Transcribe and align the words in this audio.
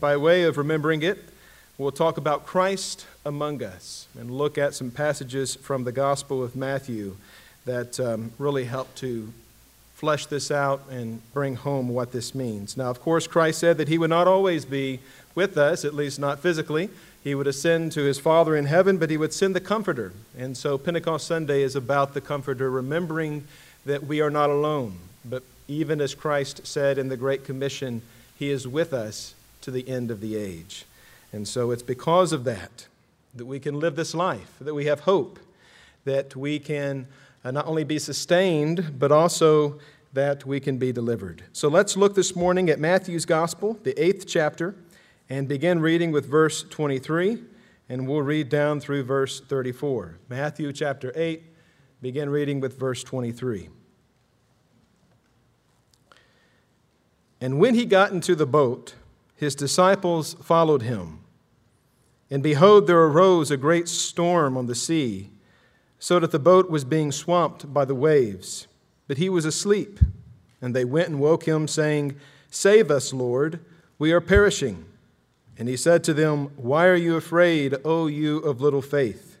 By 0.00 0.16
way 0.16 0.44
of 0.44 0.56
remembering 0.56 1.02
it, 1.02 1.22
we'll 1.76 1.92
talk 1.92 2.16
about 2.16 2.46
Christ 2.46 3.04
among 3.26 3.62
us 3.62 4.08
and 4.18 4.30
look 4.30 4.56
at 4.56 4.72
some 4.72 4.90
passages 4.90 5.54
from 5.54 5.84
the 5.84 5.92
Gospel 5.92 6.42
of 6.42 6.56
Matthew 6.56 7.18
that 7.66 8.00
um, 8.00 8.32
really 8.38 8.64
help 8.64 8.94
to 8.94 9.34
flesh 9.94 10.24
this 10.24 10.50
out 10.50 10.88
and 10.88 11.20
bring 11.34 11.56
home 11.56 11.90
what 11.90 12.10
this 12.10 12.34
means. 12.34 12.78
Now, 12.78 12.88
of 12.88 13.02
course, 13.02 13.26
Christ 13.26 13.58
said 13.58 13.76
that 13.76 13.88
he 13.88 13.98
would 13.98 14.08
not 14.08 14.26
always 14.26 14.64
be 14.64 15.00
with 15.34 15.58
us, 15.58 15.84
at 15.84 15.92
least 15.92 16.18
not 16.18 16.40
physically. 16.40 16.88
He 17.22 17.34
would 17.34 17.46
ascend 17.46 17.92
to 17.92 18.04
his 18.04 18.18
Father 18.18 18.56
in 18.56 18.64
heaven, 18.64 18.96
but 18.96 19.10
he 19.10 19.18
would 19.18 19.34
send 19.34 19.54
the 19.54 19.60
Comforter. 19.60 20.14
And 20.38 20.56
so 20.56 20.78
Pentecost 20.78 21.26
Sunday 21.26 21.60
is 21.60 21.76
about 21.76 22.14
the 22.14 22.22
Comforter, 22.22 22.70
remembering 22.70 23.46
that 23.84 24.04
we 24.04 24.22
are 24.22 24.30
not 24.30 24.48
alone. 24.48 25.00
But 25.22 25.42
even 25.68 26.00
as 26.00 26.14
Christ 26.14 26.66
said 26.66 26.96
in 26.96 27.10
the 27.10 27.16
Great 27.18 27.44
Commission, 27.44 28.00
he 28.38 28.48
is 28.48 28.66
with 28.66 28.94
us 28.94 29.34
to 29.66 29.72
the 29.72 29.88
end 29.88 30.12
of 30.12 30.20
the 30.20 30.36
age. 30.36 30.84
And 31.32 31.46
so 31.46 31.72
it's 31.72 31.82
because 31.82 32.32
of 32.32 32.44
that 32.44 32.86
that 33.34 33.46
we 33.46 33.58
can 33.58 33.80
live 33.80 33.96
this 33.96 34.14
life, 34.14 34.52
that 34.60 34.74
we 34.74 34.84
have 34.84 35.00
hope, 35.00 35.40
that 36.04 36.36
we 36.36 36.60
can 36.60 37.08
uh, 37.44 37.50
not 37.50 37.66
only 37.66 37.82
be 37.82 37.98
sustained, 37.98 38.96
but 38.96 39.10
also 39.10 39.80
that 40.12 40.46
we 40.46 40.60
can 40.60 40.78
be 40.78 40.92
delivered. 40.92 41.42
So 41.52 41.66
let's 41.66 41.96
look 41.96 42.14
this 42.14 42.36
morning 42.36 42.70
at 42.70 42.78
Matthew's 42.78 43.26
Gospel, 43.26 43.76
the 43.82 44.00
eighth 44.00 44.28
chapter, 44.28 44.76
and 45.28 45.48
begin 45.48 45.80
reading 45.80 46.12
with 46.12 46.26
verse 46.26 46.62
23, 46.62 47.42
and 47.88 48.06
we'll 48.06 48.22
read 48.22 48.48
down 48.48 48.78
through 48.78 49.02
verse 49.02 49.40
34. 49.40 50.16
Matthew 50.28 50.72
chapter 50.72 51.12
8, 51.16 51.42
begin 52.00 52.30
reading 52.30 52.60
with 52.60 52.78
verse 52.78 53.02
23. 53.02 53.68
And 57.40 57.58
when 57.58 57.74
he 57.74 57.84
got 57.84 58.12
into 58.12 58.36
the 58.36 58.46
boat, 58.46 58.94
his 59.36 59.54
disciples 59.54 60.34
followed 60.42 60.82
him. 60.82 61.20
And 62.30 62.42
behold, 62.42 62.86
there 62.86 63.02
arose 63.02 63.50
a 63.50 63.56
great 63.56 63.88
storm 63.88 64.56
on 64.56 64.66
the 64.66 64.74
sea, 64.74 65.30
so 65.98 66.18
that 66.18 66.32
the 66.32 66.38
boat 66.38 66.68
was 66.68 66.84
being 66.84 67.12
swamped 67.12 67.72
by 67.72 67.84
the 67.84 67.94
waves. 67.94 68.66
But 69.06 69.18
he 69.18 69.28
was 69.28 69.44
asleep. 69.44 70.00
And 70.60 70.74
they 70.74 70.84
went 70.84 71.08
and 71.08 71.20
woke 71.20 71.46
him, 71.46 71.68
saying, 71.68 72.16
Save 72.50 72.90
us, 72.90 73.12
Lord, 73.12 73.60
we 73.98 74.12
are 74.12 74.20
perishing. 74.20 74.84
And 75.58 75.68
he 75.68 75.76
said 75.76 76.02
to 76.04 76.14
them, 76.14 76.50
Why 76.56 76.86
are 76.86 76.96
you 76.96 77.16
afraid, 77.16 77.76
O 77.84 78.06
you 78.08 78.38
of 78.38 78.60
little 78.60 78.82
faith? 78.82 79.38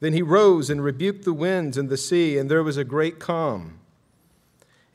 Then 0.00 0.12
he 0.12 0.22
rose 0.22 0.68
and 0.68 0.82
rebuked 0.82 1.24
the 1.24 1.32
winds 1.32 1.78
and 1.78 1.88
the 1.88 1.96
sea, 1.96 2.36
and 2.36 2.50
there 2.50 2.62
was 2.62 2.76
a 2.76 2.84
great 2.84 3.18
calm. 3.18 3.78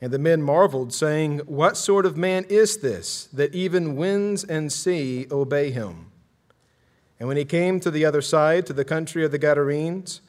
And 0.00 0.12
the 0.12 0.18
men 0.18 0.42
marveled, 0.42 0.92
saying, 0.92 1.40
What 1.40 1.76
sort 1.76 2.06
of 2.06 2.16
man 2.16 2.44
is 2.48 2.78
this, 2.78 3.24
that 3.32 3.54
even 3.54 3.96
winds 3.96 4.44
and 4.44 4.72
sea 4.72 5.26
obey 5.30 5.70
him? 5.70 6.12
And 7.18 7.26
when 7.26 7.36
he 7.36 7.44
came 7.44 7.80
to 7.80 7.90
the 7.90 8.04
other 8.04 8.22
side, 8.22 8.66
to 8.66 8.72
the 8.72 8.84
country 8.84 9.24
of 9.24 9.32
the 9.32 9.38
Gadarenes, 9.38 10.20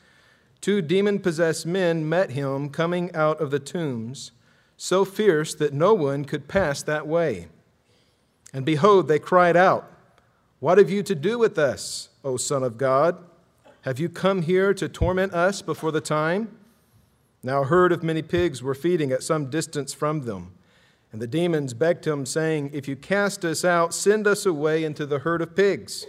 two 0.59 0.81
demon 0.81 1.19
possessed 1.19 1.65
men 1.65 2.07
met 2.09 2.31
him 2.31 2.69
coming 2.69 3.13
out 3.15 3.39
of 3.39 3.51
the 3.51 3.59
tombs, 3.59 4.31
so 4.75 5.05
fierce 5.05 5.53
that 5.55 5.73
no 5.73 5.93
one 5.93 6.25
could 6.25 6.47
pass 6.47 6.81
that 6.83 7.05
way. 7.05 7.47
And 8.53 8.65
behold, 8.65 9.07
they 9.07 9.19
cried 9.19 9.55
out, 9.55 9.91
What 10.59 10.79
have 10.79 10.89
you 10.89 11.03
to 11.03 11.13
do 11.13 11.37
with 11.37 11.59
us, 11.59 12.09
O 12.23 12.37
Son 12.37 12.63
of 12.63 12.77
God? 12.77 13.23
Have 13.81 13.99
you 13.99 14.09
come 14.09 14.41
here 14.41 14.73
to 14.73 14.89
torment 14.89 15.33
us 15.33 15.61
before 15.61 15.91
the 15.91 16.01
time? 16.01 16.58
Now 17.41 17.61
a 17.61 17.65
herd 17.65 17.91
of 17.91 18.03
many 18.03 18.21
pigs 18.21 18.61
were 18.61 18.75
feeding 18.75 19.11
at 19.11 19.23
some 19.23 19.49
distance 19.49 19.93
from 19.93 20.21
them. 20.21 20.53
And 21.11 21.21
the 21.21 21.27
demons 21.27 21.73
begged 21.73 22.05
him, 22.05 22.25
saying, 22.25 22.71
If 22.73 22.87
you 22.87 22.95
cast 22.95 23.43
us 23.43 23.65
out, 23.65 23.93
send 23.93 24.27
us 24.27 24.45
away 24.45 24.83
into 24.83 25.05
the 25.05 25.19
herd 25.19 25.41
of 25.41 25.55
pigs. 25.55 26.05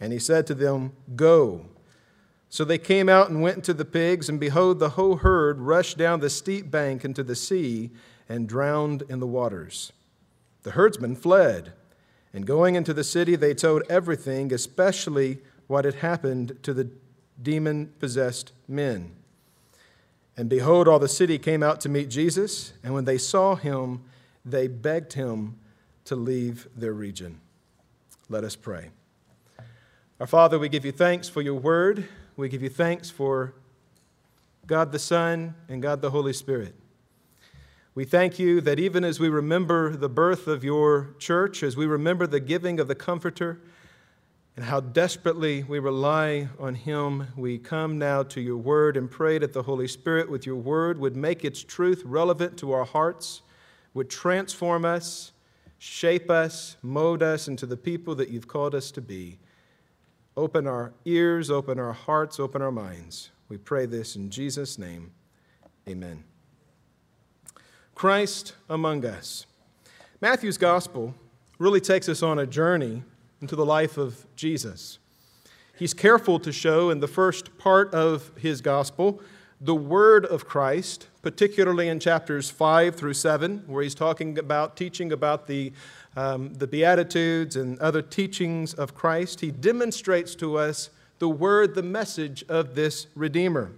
And 0.00 0.12
he 0.12 0.18
said 0.18 0.46
to 0.48 0.54
them, 0.54 0.92
Go. 1.14 1.66
So 2.48 2.64
they 2.64 2.78
came 2.78 3.08
out 3.08 3.28
and 3.28 3.42
went 3.42 3.56
into 3.56 3.74
the 3.74 3.84
pigs, 3.84 4.28
and 4.28 4.40
behold, 4.40 4.78
the 4.78 4.90
whole 4.90 5.16
herd 5.16 5.60
rushed 5.60 5.98
down 5.98 6.20
the 6.20 6.30
steep 6.30 6.70
bank 6.70 7.04
into 7.04 7.22
the 7.22 7.36
sea 7.36 7.90
and 8.28 8.48
drowned 8.48 9.02
in 9.08 9.20
the 9.20 9.26
waters. 9.26 9.92
The 10.62 10.72
herdsmen 10.72 11.16
fled, 11.16 11.72
and 12.32 12.46
going 12.46 12.74
into 12.74 12.94
the 12.94 13.04
city, 13.04 13.36
they 13.36 13.54
told 13.54 13.82
everything, 13.88 14.52
especially 14.52 15.38
what 15.66 15.84
had 15.84 15.96
happened 15.96 16.58
to 16.62 16.72
the 16.72 16.90
demon 17.40 17.92
possessed 17.98 18.52
men. 18.66 19.14
And 20.36 20.48
behold, 20.48 20.86
all 20.86 20.98
the 20.98 21.08
city 21.08 21.38
came 21.38 21.62
out 21.62 21.80
to 21.80 21.88
meet 21.88 22.10
Jesus, 22.10 22.74
and 22.82 22.92
when 22.92 23.06
they 23.06 23.16
saw 23.16 23.54
him, 23.54 24.02
they 24.44 24.68
begged 24.68 25.14
him 25.14 25.56
to 26.04 26.14
leave 26.14 26.68
their 26.76 26.92
region. 26.92 27.40
Let 28.28 28.44
us 28.44 28.54
pray. 28.54 28.90
Our 30.20 30.26
Father, 30.26 30.58
we 30.58 30.68
give 30.68 30.84
you 30.84 30.92
thanks 30.92 31.28
for 31.28 31.42
your 31.42 31.54
word. 31.54 32.06
We 32.36 32.48
give 32.48 32.62
you 32.62 32.68
thanks 32.68 33.10
for 33.10 33.54
God 34.66 34.92
the 34.92 34.98
Son 34.98 35.54
and 35.68 35.80
God 35.80 36.02
the 36.02 36.10
Holy 36.10 36.32
Spirit. 36.32 36.74
We 37.94 38.04
thank 38.04 38.38
you 38.38 38.60
that 38.60 38.78
even 38.78 39.04
as 39.04 39.18
we 39.18 39.30
remember 39.30 39.96
the 39.96 40.08
birth 40.08 40.46
of 40.46 40.62
your 40.62 41.14
church, 41.18 41.62
as 41.62 41.78
we 41.78 41.86
remember 41.86 42.26
the 42.26 42.40
giving 42.40 42.78
of 42.78 42.88
the 42.88 42.94
Comforter, 42.94 43.60
and 44.56 44.64
how 44.64 44.80
desperately 44.80 45.62
we 45.64 45.78
rely 45.78 46.48
on 46.58 46.74
Him. 46.74 47.28
We 47.36 47.58
come 47.58 47.98
now 47.98 48.22
to 48.24 48.40
your 48.40 48.56
word 48.56 48.96
and 48.96 49.10
pray 49.10 49.38
that 49.38 49.52
the 49.52 49.62
Holy 49.62 49.86
Spirit, 49.86 50.30
with 50.30 50.46
your 50.46 50.56
word, 50.56 50.98
would 50.98 51.14
make 51.14 51.44
its 51.44 51.62
truth 51.62 52.02
relevant 52.06 52.56
to 52.58 52.72
our 52.72 52.86
hearts, 52.86 53.42
would 53.92 54.08
transform 54.08 54.86
us, 54.86 55.32
shape 55.78 56.30
us, 56.30 56.78
mold 56.82 57.22
us 57.22 57.48
into 57.48 57.66
the 57.66 57.76
people 57.76 58.14
that 58.14 58.30
you've 58.30 58.48
called 58.48 58.74
us 58.74 58.90
to 58.92 59.02
be. 59.02 59.38
Open 60.38 60.66
our 60.66 60.92
ears, 61.04 61.50
open 61.50 61.78
our 61.78 61.92
hearts, 61.92 62.40
open 62.40 62.62
our 62.62 62.72
minds. 62.72 63.30
We 63.50 63.58
pray 63.58 63.84
this 63.84 64.16
in 64.16 64.30
Jesus' 64.30 64.78
name. 64.78 65.12
Amen. 65.88 66.24
Christ 67.94 68.54
among 68.68 69.04
us. 69.04 69.46
Matthew's 70.20 70.58
gospel 70.58 71.14
really 71.58 71.80
takes 71.80 72.08
us 72.08 72.22
on 72.22 72.38
a 72.38 72.46
journey 72.46 73.02
into 73.40 73.56
the 73.56 73.66
life 73.66 73.98
of 73.98 74.26
Jesus. 74.36 74.98
He's 75.78 75.92
careful 75.92 76.38
to 76.40 76.52
show 76.52 76.90
in 76.90 77.00
the 77.00 77.08
first 77.08 77.58
part 77.58 77.92
of 77.92 78.30
his 78.36 78.60
gospel 78.60 79.20
the 79.60 79.74
word 79.74 80.26
of 80.26 80.46
Christ, 80.46 81.08
particularly 81.22 81.88
in 81.88 81.98
chapters 81.98 82.50
5 82.50 82.94
through 82.94 83.14
7, 83.14 83.64
where 83.66 83.82
he's 83.82 83.94
talking 83.94 84.38
about 84.38 84.76
teaching 84.76 85.12
about 85.12 85.46
the, 85.46 85.72
um, 86.14 86.52
the 86.54 86.66
Beatitudes 86.66 87.56
and 87.56 87.78
other 87.78 88.02
teachings 88.02 88.74
of 88.74 88.94
Christ. 88.94 89.40
He 89.40 89.50
demonstrates 89.50 90.34
to 90.36 90.56
us 90.58 90.90
the 91.18 91.28
word, 91.28 91.74
the 91.74 91.82
message 91.82 92.44
of 92.48 92.74
this 92.74 93.06
Redeemer. 93.14 93.72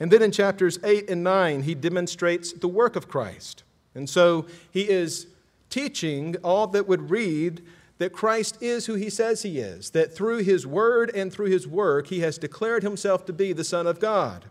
And 0.00 0.12
then 0.12 0.22
in 0.22 0.30
chapters 0.30 0.78
8 0.84 1.10
and 1.10 1.24
9, 1.24 1.62
he 1.62 1.74
demonstrates 1.74 2.52
the 2.52 2.68
work 2.68 2.94
of 2.94 3.08
Christ. 3.08 3.64
And 3.94 4.08
so 4.08 4.46
he 4.70 4.88
is 4.88 5.26
teaching 5.70 6.36
all 6.44 6.68
that 6.68 6.86
would 6.86 7.10
read 7.10 7.62
that 7.98 8.12
Christ 8.12 8.58
is 8.60 8.86
who 8.86 8.94
he 8.94 9.10
says 9.10 9.42
he 9.42 9.58
is, 9.58 9.90
that 9.90 10.14
through 10.14 10.38
his 10.38 10.66
word 10.66 11.10
and 11.14 11.32
through 11.32 11.50
his 11.50 11.66
work, 11.66 12.06
he 12.06 12.20
has 12.20 12.38
declared 12.38 12.82
himself 12.82 13.26
to 13.26 13.32
be 13.32 13.52
the 13.52 13.64
Son 13.64 13.86
of 13.86 14.00
God. 14.00 14.46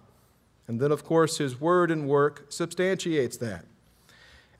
And 0.68 0.81
then, 0.81 0.91
of 0.91 1.06
course, 1.06 1.38
his 1.38 1.59
word 1.59 1.90
and 1.90 2.09
work 2.09 2.46
substantiates 2.50 3.38
that. 3.38 3.66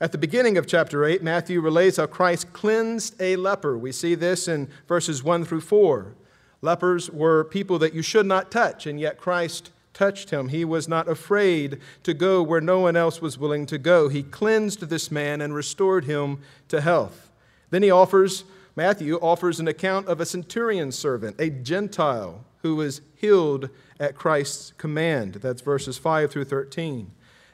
At 0.00 0.12
the 0.12 0.18
beginning 0.18 0.56
of 0.56 0.66
chapter 0.66 1.04
8, 1.04 1.22
Matthew 1.22 1.60
relates 1.60 1.98
how 1.98 2.06
Christ 2.06 2.52
cleansed 2.52 3.20
a 3.20 3.36
leper. 3.36 3.76
We 3.76 3.92
see 3.92 4.14
this 4.14 4.48
in 4.48 4.68
verses 4.86 5.22
1 5.22 5.44
through 5.44 5.60
4. 5.60 6.14
Lepers 6.62 7.10
were 7.10 7.44
people 7.44 7.78
that 7.80 7.94
you 7.94 8.02
should 8.02 8.26
not 8.26 8.50
touch, 8.50 8.86
and 8.86 8.98
yet 8.98 9.18
Christ 9.18 9.70
touched 9.92 10.30
him. 10.30 10.48
He 10.48 10.64
was 10.64 10.88
not 10.88 11.08
afraid 11.08 11.80
to 12.04 12.14
go 12.14 12.42
where 12.42 12.60
no 12.60 12.80
one 12.80 12.96
else 12.96 13.20
was 13.20 13.36
willing 13.36 13.66
to 13.66 13.78
go. 13.78 14.08
He 14.08 14.22
cleansed 14.22 14.82
this 14.82 15.10
man 15.10 15.40
and 15.40 15.52
restored 15.52 16.04
him 16.04 16.38
to 16.68 16.80
health. 16.80 17.30
Then 17.70 17.82
he 17.82 17.90
offers 17.90 18.44
Matthew 18.78 19.16
offers 19.16 19.58
an 19.58 19.66
account 19.66 20.06
of 20.06 20.20
a 20.20 20.24
centurion 20.24 20.92
servant, 20.92 21.34
a 21.40 21.50
Gentile, 21.50 22.44
who 22.62 22.76
was 22.76 23.00
healed 23.16 23.70
at 23.98 24.14
Christ's 24.14 24.72
command. 24.78 25.34
That's 25.34 25.62
verses 25.62 25.98
5 25.98 26.30
through 26.30 26.44
13. 26.44 27.10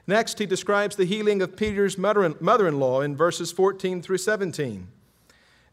Next, 0.07 0.39
he 0.39 0.45
describes 0.45 0.97
the 0.97 1.07
healing 1.07 1.41
of 1.41 1.57
Peter's 1.57 1.97
mother 1.97 2.69
in 2.69 2.79
law 2.79 3.01
in 3.01 3.17
verses 3.17 3.53
14 3.53 4.03
through 4.03 4.19
17. 4.19 4.87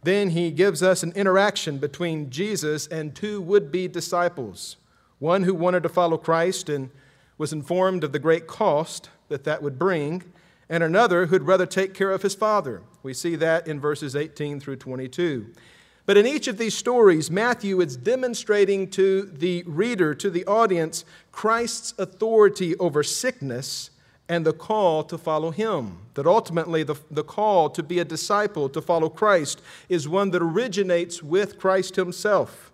Then 0.04 0.30
he 0.30 0.52
gives 0.52 0.82
us 0.82 1.04
an 1.04 1.12
interaction 1.18 1.80
between 1.80 2.30
Jesus 2.30 2.88
and 2.88 3.14
two 3.14 3.42
would 3.42 3.74
be 3.74 3.90
disciples 3.90 4.78
one 5.20 5.44
who 5.44 5.54
wanted 5.54 5.84
to 5.84 5.90
follow 5.90 6.18
Christ 6.18 6.70
and 6.70 6.92
was 7.38 7.52
informed 7.52 8.06
of 8.06 8.14
the 8.14 8.20
great 8.20 8.48
cost 8.48 9.10
that 9.28 9.44
that 9.44 9.62
would 9.62 9.78
bring, 9.78 10.24
and 10.72 10.82
another 10.82 11.26
who'd 11.26 11.44
rather 11.44 11.66
take 11.66 11.94
care 11.94 12.12
of 12.12 12.22
his 12.22 12.34
father. 12.34 12.82
We 13.04 13.14
see 13.14 13.36
that 13.36 13.68
in 13.68 13.82
verses 13.82 14.16
18 14.16 14.62
through 14.62 14.78
22. 14.78 15.48
But 16.06 16.16
in 16.16 16.26
each 16.26 16.48
of 16.48 16.58
these 16.58 16.76
stories, 16.76 17.30
Matthew 17.30 17.82
is 17.82 17.98
demonstrating 17.98 18.90
to 18.92 19.24
the 19.24 19.64
reader, 19.68 20.16
to 20.16 20.30
the 20.30 20.46
audience, 20.46 21.04
Christ's 21.34 21.94
authority 22.00 22.76
over 22.78 23.04
sickness 23.04 23.92
and 24.30 24.46
the 24.46 24.54
call 24.54 25.04
to 25.04 25.18
follow 25.18 25.52
him. 25.52 25.98
That 26.14 26.26
ultimately, 26.26 26.84
the, 26.84 26.96
the 27.12 27.26
call 27.26 27.70
to 27.72 27.84
be 27.84 28.00
a 28.00 28.06
disciple, 28.06 28.70
to 28.70 28.82
follow 28.82 29.10
Christ, 29.10 29.62
is 29.90 30.08
one 30.08 30.32
that 30.32 30.42
originates 30.42 31.22
with 31.22 31.60
Christ 31.60 31.98
himself. 31.98 32.72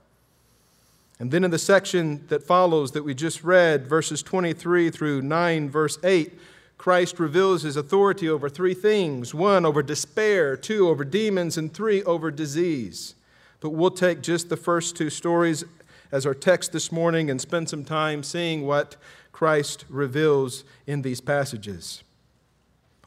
And 1.20 1.32
then 1.32 1.44
in 1.44 1.50
the 1.50 1.58
section 1.58 2.28
that 2.28 2.44
follows 2.44 2.92
that 2.92 3.04
we 3.04 3.16
just 3.16 3.44
read, 3.44 3.88
verses 3.88 4.22
23 4.22 4.92
through 4.92 5.24
9, 5.24 5.70
verse 5.72 5.98
8, 6.04 6.32
Christ 6.78 7.20
reveals 7.20 7.64
his 7.64 7.76
authority 7.76 8.30
over 8.30 8.50
three 8.50 8.74
things 8.74 9.34
one, 9.34 9.66
over 9.66 9.82
despair, 9.82 10.56
two, 10.56 10.88
over 10.88 11.04
demons, 11.04 11.58
and 11.58 11.74
three, 11.74 12.04
over 12.04 12.32
disease. 12.32 13.16
But 13.60 13.72
we'll 13.72 13.92
take 13.92 14.22
just 14.22 14.50
the 14.50 14.58
first 14.58 14.96
two 14.96 15.10
stories 15.10 15.64
as 16.12 16.26
our 16.26 16.36
text 16.36 16.72
this 16.72 16.92
morning 16.92 17.30
and 17.30 17.42
spend 17.42 17.70
some 17.70 17.84
time 17.84 18.24
seeing 18.24 18.66
what 18.66 18.96
Christ 19.32 19.86
reveals 19.90 20.64
in 20.86 21.02
these 21.02 21.20
passages. 21.20 22.04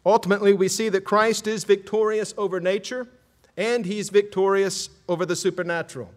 Ultimately, 0.04 0.52
we 0.52 0.68
see 0.68 0.88
that 0.88 1.04
Christ 1.04 1.46
is 1.46 1.64
victorious 1.64 2.34
over 2.36 2.60
nature 2.60 3.08
and 3.56 3.86
he's 3.86 4.10
victorious 4.10 4.90
over 5.08 5.24
the 5.24 5.36
supernatural. 5.36 6.10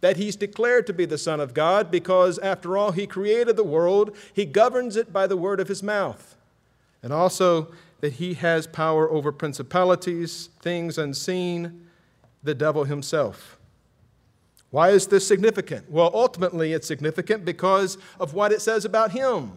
That 0.00 0.16
he's 0.18 0.36
declared 0.36 0.86
to 0.86 0.92
be 0.92 1.06
the 1.06 1.18
Son 1.18 1.40
of 1.40 1.54
God 1.54 1.90
because, 1.90 2.38
after 2.38 2.76
all, 2.76 2.92
he 2.92 3.06
created 3.06 3.56
the 3.56 3.64
world, 3.64 4.14
he 4.32 4.44
governs 4.44 4.96
it 4.96 5.12
by 5.12 5.26
the 5.26 5.36
word 5.36 5.60
of 5.60 5.68
his 5.68 5.82
mouth 5.82 6.33
and 7.04 7.12
also 7.12 7.68
that 8.00 8.14
he 8.14 8.34
has 8.34 8.66
power 8.66 9.08
over 9.10 9.30
principalities, 9.30 10.48
things 10.60 10.96
unseen, 10.96 11.86
the 12.42 12.54
devil 12.54 12.84
himself. 12.84 13.58
Why 14.70 14.88
is 14.88 15.06
this 15.06 15.26
significant? 15.26 15.90
Well, 15.90 16.10
ultimately, 16.14 16.72
it's 16.72 16.88
significant 16.88 17.44
because 17.44 17.98
of 18.18 18.32
what 18.32 18.52
it 18.52 18.62
says 18.62 18.84
about 18.84 19.12
him 19.12 19.52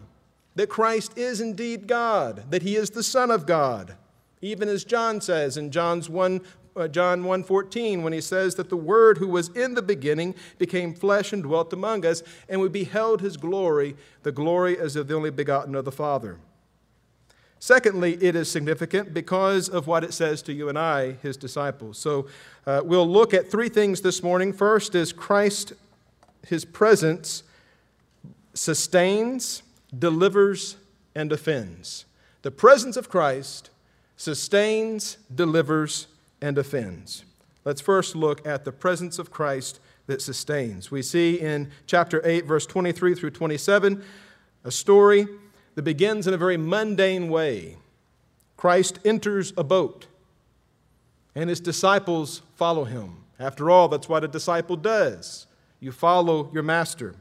that 0.56 0.68
Christ 0.68 1.16
is 1.16 1.40
indeed 1.40 1.86
God, 1.86 2.50
that 2.50 2.62
he 2.62 2.76
is 2.76 2.90
the 2.90 3.02
Son 3.02 3.30
of 3.30 3.46
God. 3.46 3.96
Even 4.42 4.68
as 4.68 4.84
John 4.84 5.20
says 5.20 5.56
in 5.56 5.70
John's 5.70 6.10
1, 6.10 6.40
uh, 6.76 6.86
John 6.86 7.24
1:14 7.24 8.02
when 8.02 8.12
he 8.12 8.20
says 8.20 8.56
that 8.56 8.68
the 8.68 8.76
word 8.76 9.18
who 9.18 9.28
was 9.28 9.48
in 9.48 9.74
the 9.74 9.82
beginning 9.82 10.34
became 10.58 10.94
flesh 10.94 11.32
and 11.32 11.42
dwelt 11.42 11.72
among 11.72 12.04
us 12.04 12.22
and 12.48 12.60
we 12.60 12.68
beheld 12.68 13.20
his 13.20 13.36
glory 13.36 13.96
the 14.22 14.32
glory 14.32 14.78
as 14.78 14.94
of 14.94 15.08
the 15.08 15.14
only 15.14 15.30
begotten 15.30 15.74
of 15.74 15.84
the 15.84 15.92
Father. 15.92 16.38
Secondly, 17.60 18.14
it 18.22 18.36
is 18.36 18.50
significant 18.50 19.12
because 19.12 19.68
of 19.68 19.86
what 19.86 20.04
it 20.04 20.12
says 20.14 20.42
to 20.42 20.52
you 20.52 20.68
and 20.68 20.78
I, 20.78 21.12
his 21.22 21.36
disciples. 21.36 21.98
So 21.98 22.28
uh, 22.66 22.82
we'll 22.84 23.08
look 23.08 23.34
at 23.34 23.50
three 23.50 23.68
things 23.68 24.00
this 24.00 24.22
morning. 24.22 24.52
First 24.52 24.94
is 24.94 25.12
Christ, 25.12 25.72
his 26.46 26.64
presence 26.64 27.42
sustains, 28.54 29.62
delivers, 29.96 30.76
and 31.14 31.32
offends. 31.32 32.04
The 32.42 32.50
presence 32.50 32.96
of 32.96 33.08
Christ 33.08 33.70
sustains, 34.16 35.16
delivers, 35.32 36.08
and 36.40 36.58
offends. 36.58 37.24
Let's 37.64 37.80
first 37.80 38.16
look 38.16 38.46
at 38.46 38.64
the 38.64 38.72
presence 38.72 39.18
of 39.18 39.30
Christ 39.30 39.80
that 40.06 40.22
sustains. 40.22 40.90
We 40.90 41.02
see 41.02 41.40
in 41.40 41.70
chapter 41.86 42.20
8, 42.24 42.46
verse 42.46 42.66
23 42.66 43.14
through 43.14 43.30
27, 43.30 44.02
a 44.64 44.70
story 44.70 45.28
that 45.78 45.84
begins 45.84 46.26
in 46.26 46.34
a 46.34 46.36
very 46.36 46.56
mundane 46.56 47.28
way. 47.28 47.76
Christ 48.56 48.98
enters 49.04 49.52
a 49.56 49.62
boat, 49.62 50.08
and 51.36 51.48
his 51.48 51.60
disciples 51.60 52.42
follow 52.56 52.82
him. 52.82 53.18
After 53.38 53.70
all, 53.70 53.86
that's 53.86 54.08
what 54.08 54.24
a 54.24 54.28
disciple 54.28 54.74
does 54.74 55.46
you 55.78 55.92
follow 55.92 56.50
your 56.52 56.64
master. 56.64 57.14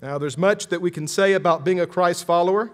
Now, 0.00 0.16
there's 0.16 0.38
much 0.38 0.68
that 0.68 0.80
we 0.80 0.92
can 0.92 1.08
say 1.08 1.32
about 1.32 1.64
being 1.64 1.80
a 1.80 1.88
Christ 1.88 2.24
follower. 2.24 2.70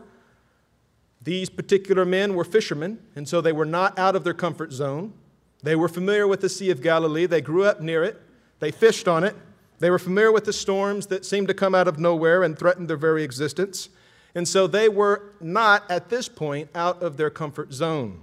These 1.22 1.48
particular 1.48 2.04
men 2.04 2.34
were 2.34 2.44
fishermen, 2.44 2.98
and 3.16 3.26
so 3.26 3.40
they 3.40 3.52
were 3.52 3.64
not 3.64 3.98
out 3.98 4.14
of 4.14 4.24
their 4.24 4.34
comfort 4.34 4.72
zone. 4.74 5.14
They 5.62 5.74
were 5.74 5.88
familiar 5.88 6.26
with 6.26 6.42
the 6.42 6.50
Sea 6.50 6.68
of 6.68 6.82
Galilee, 6.82 7.24
they 7.24 7.40
grew 7.40 7.64
up 7.64 7.80
near 7.80 8.04
it, 8.04 8.20
they 8.60 8.72
fished 8.72 9.08
on 9.08 9.24
it. 9.24 9.34
They 9.78 9.88
were 9.88 9.98
familiar 9.98 10.32
with 10.32 10.44
the 10.44 10.52
storms 10.52 11.06
that 11.06 11.24
seemed 11.24 11.48
to 11.48 11.54
come 11.54 11.74
out 11.74 11.88
of 11.88 11.98
nowhere 11.98 12.42
and 12.42 12.58
threatened 12.58 12.88
their 12.88 12.98
very 12.98 13.22
existence. 13.24 13.88
And 14.36 14.46
so 14.46 14.66
they 14.66 14.90
were 14.90 15.32
not, 15.40 15.90
at 15.90 16.10
this 16.10 16.28
point, 16.28 16.68
out 16.74 17.02
of 17.02 17.16
their 17.16 17.30
comfort 17.30 17.72
zone. 17.72 18.20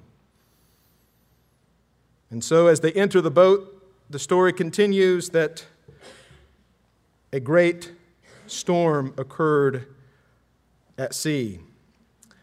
And 2.30 2.44
so 2.44 2.68
as 2.68 2.82
they 2.82 2.92
enter 2.92 3.20
the 3.20 3.32
boat, 3.32 3.84
the 4.12 4.20
story 4.20 4.54
continues 4.54 5.30
that 5.30 5.66
a 7.34 7.40
great 7.40 7.94
storm 8.46 9.16
occurred 9.18 9.88
at 11.00 11.16
sea. 11.16 11.62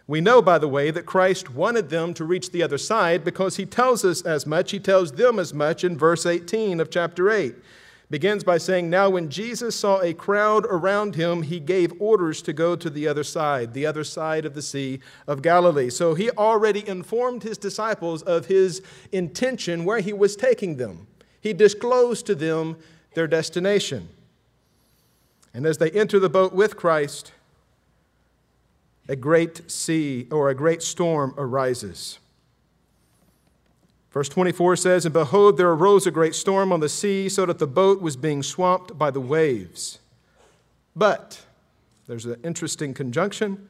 We 0.09 0.21
know, 0.21 0.43
by 0.43 0.59
the 0.59 0.67
way, 0.67 0.91
that 0.91 1.07
Christ 1.07 1.55
wanted 1.55 1.91
them 1.91 2.13
to 2.15 2.25
reach 2.25 2.51
the 2.51 2.65
other 2.65 2.79
side 2.79 3.23
because 3.23 3.55
he 3.55 3.67
tells 3.67 4.05
us 4.05 4.21
as 4.23 4.49
much. 4.49 4.73
He 4.73 4.81
tells 4.81 5.13
them 5.13 5.39
as 5.39 5.55
much 5.55 5.85
in 5.85 5.97
verse 5.97 6.27
18 6.27 6.81
of 6.81 6.91
chapter 6.91 7.31
8 7.31 7.55
begins 8.11 8.43
by 8.43 8.59
saying, 8.59 8.91
Now 8.91 9.09
when 9.09 9.31
Jesus 9.31 9.77
saw 9.77 10.01
a 10.01 10.13
crowd 10.13 10.67
around 10.67 11.15
him, 11.15 11.43
he 11.43 11.61
gave 11.61 11.93
orders 12.01 12.43
to 12.43 12.53
go 12.53 12.75
to 12.75 12.91
the 12.91 13.07
other 13.07 13.23
side, 13.23 13.73
the 13.73 13.87
other 13.87 14.05
side 14.05 14.45
of 14.45 14.55
the 14.55 14.63
Sea 14.63 15.01
of 15.27 15.43
Galilee. 15.43 15.91
So 15.91 16.15
he 16.15 16.31
already 16.31 16.87
informed 16.87 17.45
his 17.45 17.57
disciples 17.57 18.23
of 18.23 18.47
his 18.47 18.83
intention 19.13 19.85
where 19.85 20.01
he 20.01 20.13
was 20.13 20.35
taking 20.35 20.77
them. 20.77 21.07
He 21.41 21.53
disclosed 21.53 22.27
to 22.27 22.35
them 22.35 22.77
their 23.15 23.29
destination. 23.29 24.09
And 25.55 25.65
as 25.65 25.79
they 25.79 25.91
enter 25.91 26.19
the 26.19 26.29
boat 26.29 26.53
with 26.53 26.77
Christ, 26.77 27.33
a 29.09 29.17
great 29.17 29.71
sea 29.71 30.27
or 30.31 30.51
a 30.51 30.55
great 30.55 30.83
storm 30.83 31.35
arises. 31.37 32.19
Verse 34.11 34.29
24 34.29 34.77
says, 34.77 35.05
And 35.05 35.13
behold, 35.13 35.57
there 35.57 35.71
arose 35.71 36.07
a 36.07 36.11
great 36.11 36.35
storm 36.35 36.73
on 36.73 36.81
the 36.81 36.89
sea, 36.89 37.29
so 37.29 37.47
that 37.47 37.59
the 37.59 37.67
boat 37.67 38.03
was 38.03 38.17
being 38.17 38.43
swamped 38.43 38.99
by 38.99 39.11
the 39.11 39.21
waves. 39.21 39.99
But, 40.97 41.43
there's 42.09 42.27
an 42.27 42.41
interesting 42.43 42.93
conjunction, 42.93 43.69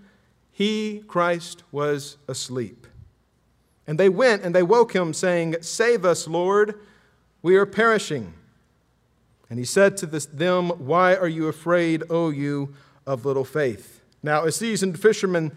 he, 0.51 1.05
Christ, 1.07 1.63
was 1.71 2.17
asleep. 2.27 2.87
And 3.87 3.99
they 3.99 4.09
went 4.09 4.43
and 4.43 4.55
they 4.55 4.63
woke 4.63 4.95
him, 4.95 5.13
saying, 5.13 5.57
Save 5.61 6.05
us, 6.05 6.27
Lord, 6.27 6.79
we 7.43 7.57
are 7.57 7.67
perishing. 7.67 8.35
And 9.51 9.59
he 9.59 9.65
said 9.65 9.97
to 9.99 10.07
them, 10.07 10.71
Why 10.71 11.15
are 11.17 11.29
you 11.29 11.49
afraid, 11.49 12.05
O 12.09 12.31
you 12.31 12.75
of 13.07 13.27
little 13.27 13.45
faith? 13.45 14.01
Now, 14.23 14.45
a 14.45 14.53
seasoned 14.53 15.01
fisherman 15.01 15.53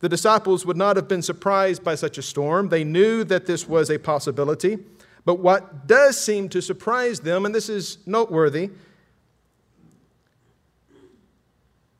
the 0.00 0.08
disciples 0.08 0.66
would 0.66 0.76
not 0.76 0.96
have 0.96 1.08
been 1.08 1.22
surprised 1.22 1.82
by 1.82 1.94
such 1.94 2.18
a 2.18 2.22
storm. 2.22 2.68
They 2.68 2.84
knew 2.84 3.24
that 3.24 3.46
this 3.46 3.66
was 3.68 3.90
a 3.90 3.98
possibility. 3.98 4.78
But 5.24 5.38
what 5.38 5.86
does 5.86 6.22
seem 6.22 6.48
to 6.50 6.60
surprise 6.60 7.20
them, 7.20 7.46
and 7.46 7.54
this 7.54 7.68
is 7.68 7.98
noteworthy, 8.06 8.70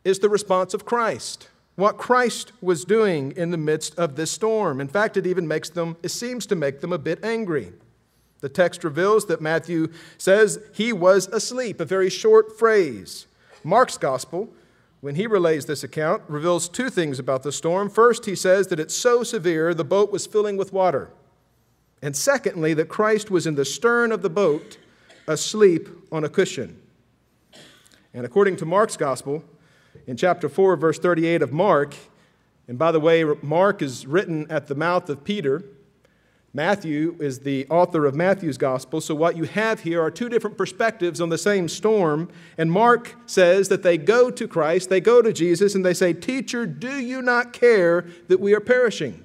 is 0.04 0.18
the 0.18 0.28
response 0.28 0.74
of 0.74 0.84
Christ. 0.84 1.48
What 1.76 1.96
Christ 1.96 2.52
was 2.60 2.84
doing 2.84 3.32
in 3.32 3.50
the 3.50 3.56
midst 3.56 3.98
of 3.98 4.16
this 4.16 4.30
storm. 4.30 4.80
In 4.80 4.88
fact, 4.88 5.16
it 5.16 5.26
even 5.26 5.48
makes 5.48 5.70
them, 5.70 5.96
it 6.02 6.10
seems 6.10 6.46
to 6.46 6.54
make 6.54 6.80
them 6.80 6.92
a 6.92 6.98
bit 6.98 7.24
angry. 7.24 7.72
The 8.40 8.48
text 8.50 8.84
reveals 8.84 9.26
that 9.26 9.40
Matthew 9.40 9.90
says 10.18 10.58
he 10.74 10.92
was 10.92 11.26
asleep, 11.28 11.80
a 11.80 11.86
very 11.86 12.10
short 12.10 12.58
phrase. 12.58 13.26
Mark's 13.64 13.96
gospel 13.96 14.50
when 15.04 15.16
he 15.16 15.26
relays 15.26 15.66
this 15.66 15.84
account, 15.84 16.23
reveals 16.28 16.66
two 16.66 16.88
things 16.88 17.18
about 17.18 17.42
the 17.42 17.52
storm. 17.52 17.90
First, 17.90 18.25
he 18.25 18.34
says 18.34 18.68
that 18.68 18.80
it's 18.80 18.96
so 18.96 19.23
severe 19.23 19.75
the 19.75 19.84
boat 19.84 20.11
was 20.11 20.26
filling 20.26 20.56
with 20.56 20.73
water. 20.73 21.11
And 22.00 22.16
secondly, 22.16 22.73
that 22.73 22.88
Christ 22.88 23.30
was 23.30 23.46
in 23.46 23.54
the 23.54 23.66
stern 23.66 24.12
of 24.12 24.23
the 24.23 24.30
boat, 24.30 24.78
asleep 25.28 25.90
on 26.11 26.25
a 26.25 26.30
cushion. 26.30 26.80
And 28.14 28.25
according 28.25 28.56
to 28.56 28.64
Mark's 28.64 28.96
gospel, 28.96 29.44
in 30.06 30.16
chapter 30.16 30.49
4, 30.49 30.75
verse 30.76 30.99
38 30.99 31.42
of 31.42 31.52
Mark, 31.52 31.94
and 32.66 32.78
by 32.78 32.90
the 32.90 32.99
way, 32.99 33.25
Mark 33.42 33.82
is 33.82 34.06
written 34.06 34.50
at 34.50 34.68
the 34.68 34.75
mouth 34.75 35.11
of 35.11 35.23
Peter, 35.23 35.64
Matthew 36.56 37.16
is 37.18 37.40
the 37.40 37.66
author 37.68 38.06
of 38.06 38.14
Matthew's 38.14 38.56
gospel, 38.56 39.00
so 39.00 39.12
what 39.12 39.37
you 39.37 39.42
have 39.42 39.80
here 39.80 40.00
are 40.00 40.11
two 40.11 40.28
different 40.28 40.56
perspectives 40.56 41.20
on 41.20 41.28
the 41.28 41.37
same 41.37 41.68
storm. 41.68 42.30
And 42.56 42.70
Mark 42.70 43.16
says 43.26 43.68
that 43.70 43.82
they 43.82 43.99
go 43.99 44.30
to 44.30 44.46
Christ, 44.46 44.88
they 44.88 45.00
go 45.00 45.20
to 45.20 45.32
Jesus, 45.32 45.75
and 45.75 45.84
they 45.84 45.94
say, 45.94 46.12
Teacher, 46.12 46.64
do 46.64 47.00
you 47.00 47.23
not 47.23 47.52
care 47.52 48.06
that 48.28 48.38
we 48.38 48.54
are 48.54 48.61
perishing? 48.61 49.25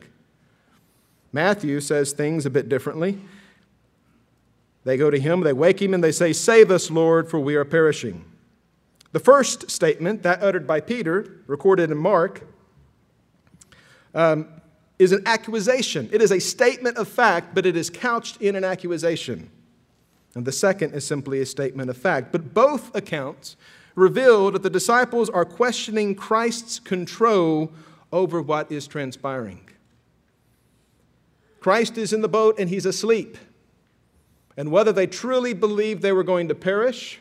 Matthew 1.32 1.80
says 1.82 2.14
things 2.14 2.48
a 2.48 2.50
bit 2.50 2.68
differently. 2.68 3.20
They 4.84 4.98
go 4.98 5.12
to 5.12 5.20
him, 5.20 5.42
they 5.42 5.54
wake 5.54 5.80
him, 5.80 5.94
and 5.94 6.04
they 6.04 6.12
say, 6.12 6.34
Save 6.34 6.72
us, 6.72 6.90
Lord, 6.90 7.30
for 7.30 7.40
we 7.40 7.54
are 7.54 7.66
perishing. 7.66 8.26
The 9.12 9.20
first 9.20 9.70
statement, 9.70 10.24
that 10.24 10.42
uttered 10.42 10.66
by 10.66 10.82
Peter, 10.82 11.44
recorded 11.46 11.92
in 11.92 11.98
Mark, 11.98 12.42
um, 14.16 14.48
is 15.00 15.14
an 15.14 15.24
accusation. 15.26 16.10
It 16.12 16.22
is 16.22 16.32
a 16.32 16.40
statement 16.40 16.98
of 16.98 17.08
fact, 17.08 17.56
but 17.56 17.66
it 17.66 17.78
is 17.78 17.90
couched 17.90 18.42
in 18.42 18.56
an 18.56 18.66
accusation. 18.66 19.50
And 20.36 20.46
the 20.46 20.52
second 20.52 20.94
is 20.94 21.08
simply 21.08 21.40
a 21.42 21.46
statement 21.46 21.90
of 21.90 21.98
fact. 21.98 22.32
But 22.32 22.54
both 22.54 22.94
accounts 22.94 23.56
reveal 23.96 24.52
that 24.52 24.62
the 24.62 24.70
disciples 24.70 25.30
are 25.30 25.46
questioning 25.46 26.16
Christ's 26.16 26.80
control 26.80 27.72
over 28.12 28.42
what 28.42 28.72
is 28.72 28.88
transpiring. 28.88 29.62
Christ 31.60 31.98
is 31.98 32.14
in 32.14 32.22
the 32.22 32.30
boat 32.30 32.60
and 32.60 32.70
he's 32.70 32.86
asleep. 32.86 33.38
And 34.56 34.72
whether 34.72 34.92
they 34.92 35.08
truly 35.08 35.54
believed 35.54 36.02
they 36.02 36.12
were 36.12 36.24
going 36.24 36.50
to 36.50 36.56
perish, 36.56 37.20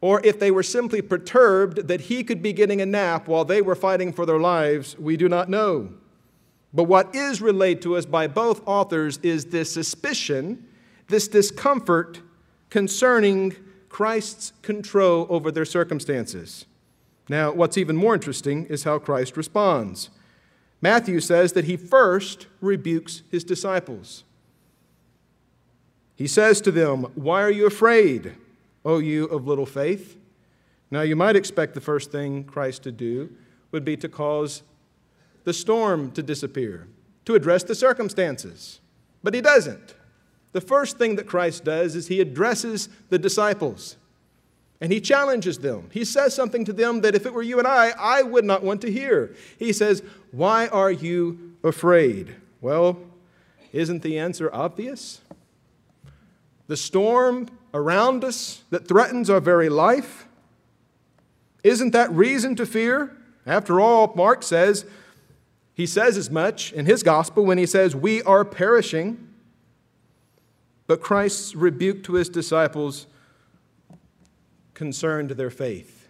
or 0.00 0.20
if 0.24 0.40
they 0.40 0.50
were 0.50 0.64
simply 0.64 1.00
perturbed 1.00 1.86
that 1.88 2.02
he 2.02 2.24
could 2.24 2.42
be 2.42 2.52
getting 2.52 2.80
a 2.80 2.86
nap 2.86 3.28
while 3.28 3.44
they 3.44 3.62
were 3.62 3.76
fighting 3.76 4.12
for 4.12 4.26
their 4.26 4.40
lives, 4.40 4.98
we 4.98 5.16
do 5.16 5.28
not 5.28 5.48
know. 5.48 5.90
But 6.74 6.84
what 6.84 7.14
is 7.14 7.42
relayed 7.42 7.82
to 7.82 7.96
us 7.96 8.06
by 8.06 8.26
both 8.26 8.62
authors 8.66 9.18
is 9.22 9.46
this 9.46 9.72
suspicion, 9.72 10.66
this 11.08 11.28
discomfort 11.28 12.20
concerning 12.70 13.54
Christ's 13.88 14.52
control 14.62 15.26
over 15.28 15.50
their 15.50 15.66
circumstances. 15.66 16.64
Now, 17.28 17.52
what's 17.52 17.76
even 17.76 17.96
more 17.96 18.14
interesting 18.14 18.64
is 18.66 18.84
how 18.84 18.98
Christ 18.98 19.36
responds. 19.36 20.10
Matthew 20.80 21.20
says 21.20 21.52
that 21.52 21.66
he 21.66 21.76
first 21.76 22.46
rebukes 22.60 23.22
his 23.30 23.44
disciples. 23.44 24.24
He 26.16 26.26
says 26.26 26.60
to 26.62 26.70
them, 26.70 27.02
Why 27.14 27.42
are 27.42 27.50
you 27.50 27.66
afraid, 27.66 28.34
O 28.84 28.98
you 28.98 29.26
of 29.26 29.46
little 29.46 29.66
faith? 29.66 30.16
Now, 30.90 31.02
you 31.02 31.16
might 31.16 31.36
expect 31.36 31.74
the 31.74 31.80
first 31.80 32.10
thing 32.10 32.44
Christ 32.44 32.82
to 32.82 32.92
do 32.92 33.30
would 33.70 33.84
be 33.84 33.96
to 33.96 34.08
cause 34.08 34.62
the 35.44 35.52
storm 35.52 36.10
to 36.12 36.22
disappear, 36.22 36.88
to 37.24 37.34
address 37.34 37.64
the 37.64 37.74
circumstances. 37.74 38.80
But 39.22 39.34
he 39.34 39.40
doesn't. 39.40 39.94
The 40.52 40.60
first 40.60 40.98
thing 40.98 41.16
that 41.16 41.26
Christ 41.26 41.64
does 41.64 41.96
is 41.96 42.08
he 42.08 42.20
addresses 42.20 42.88
the 43.08 43.18
disciples 43.18 43.96
and 44.82 44.92
he 44.92 45.00
challenges 45.00 45.58
them. 45.58 45.88
He 45.92 46.04
says 46.04 46.34
something 46.34 46.64
to 46.64 46.72
them 46.72 47.02
that 47.02 47.14
if 47.14 47.24
it 47.24 47.32
were 47.32 47.42
you 47.42 47.60
and 47.60 47.68
I, 47.68 47.92
I 47.96 48.22
would 48.22 48.44
not 48.44 48.64
want 48.64 48.80
to 48.80 48.90
hear. 48.90 49.32
He 49.56 49.72
says, 49.72 50.02
Why 50.32 50.66
are 50.66 50.90
you 50.90 51.54
afraid? 51.62 52.34
Well, 52.60 52.98
isn't 53.72 54.02
the 54.02 54.18
answer 54.18 54.50
obvious? 54.52 55.20
The 56.66 56.76
storm 56.76 57.48
around 57.72 58.24
us 58.24 58.64
that 58.70 58.88
threatens 58.88 59.30
our 59.30 59.38
very 59.38 59.68
life, 59.68 60.26
isn't 61.62 61.92
that 61.92 62.10
reason 62.10 62.56
to 62.56 62.66
fear? 62.66 63.16
After 63.46 63.80
all, 63.80 64.12
Mark 64.16 64.42
says, 64.42 64.84
he 65.74 65.86
says 65.86 66.16
as 66.16 66.30
much 66.30 66.72
in 66.72 66.86
his 66.86 67.02
gospel 67.02 67.44
when 67.44 67.58
he 67.58 67.66
says, 67.66 67.96
We 67.96 68.22
are 68.22 68.44
perishing. 68.44 69.28
But 70.86 71.00
Christ's 71.00 71.54
rebuke 71.54 72.02
to 72.04 72.14
his 72.14 72.28
disciples 72.28 73.06
concerned 74.74 75.30
their 75.30 75.50
faith. 75.50 76.08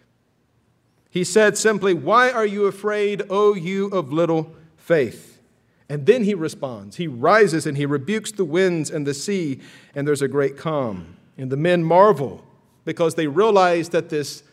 He 1.09 1.23
said 1.23 1.57
simply, 1.57 1.93
Why 1.93 2.31
are 2.31 2.45
you 2.45 2.65
afraid, 2.65 3.23
O 3.29 3.53
you 3.53 3.87
of 3.87 4.11
little 4.11 4.53
faith? 4.77 5.41
And 5.87 6.05
then 6.05 6.23
he 6.23 6.33
responds. 6.33 6.95
He 6.95 7.07
rises 7.07 7.65
and 7.65 7.77
he 7.77 7.85
rebukes 7.85 8.31
the 8.31 8.45
winds 8.45 8.89
and 8.89 9.05
the 9.05 9.13
sea, 9.13 9.59
and 9.93 10.07
there's 10.07 10.21
a 10.21 10.27
great 10.27 10.57
calm. 10.57 11.17
And 11.37 11.51
the 11.51 11.57
men 11.57 11.83
marvel 11.83 12.43
because 12.83 13.15
they 13.15 13.27
realize 13.27 13.89
that 13.89 14.09
this 14.09 14.43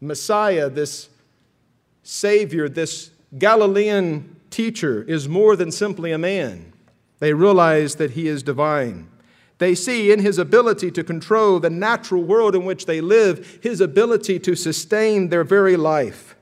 Messiah, 0.00 0.68
this 0.68 1.08
Savior, 2.02 2.68
this 2.68 3.10
Galilean 3.38 4.33
teacher 4.54 5.02
is 5.02 5.28
more 5.28 5.56
than 5.56 5.72
simply 5.72 6.12
a 6.12 6.18
man. 6.18 6.72
They 7.18 7.34
realize 7.34 7.96
that 7.96 8.12
he 8.12 8.28
is 8.28 8.42
divine. 8.42 9.08
They 9.58 9.74
see 9.74 10.12
in 10.12 10.20
his 10.20 10.38
ability 10.38 10.92
to 10.92 11.02
control 11.02 11.58
the 11.58 11.70
natural 11.70 12.22
world 12.22 12.54
in 12.54 12.64
which 12.64 12.86
they 12.86 13.00
live, 13.00 13.58
his 13.62 13.80
ability 13.80 14.38
to 14.40 14.54
sustain 14.54 15.28
their 15.28 15.44
very 15.44 15.76
life. 15.76 16.36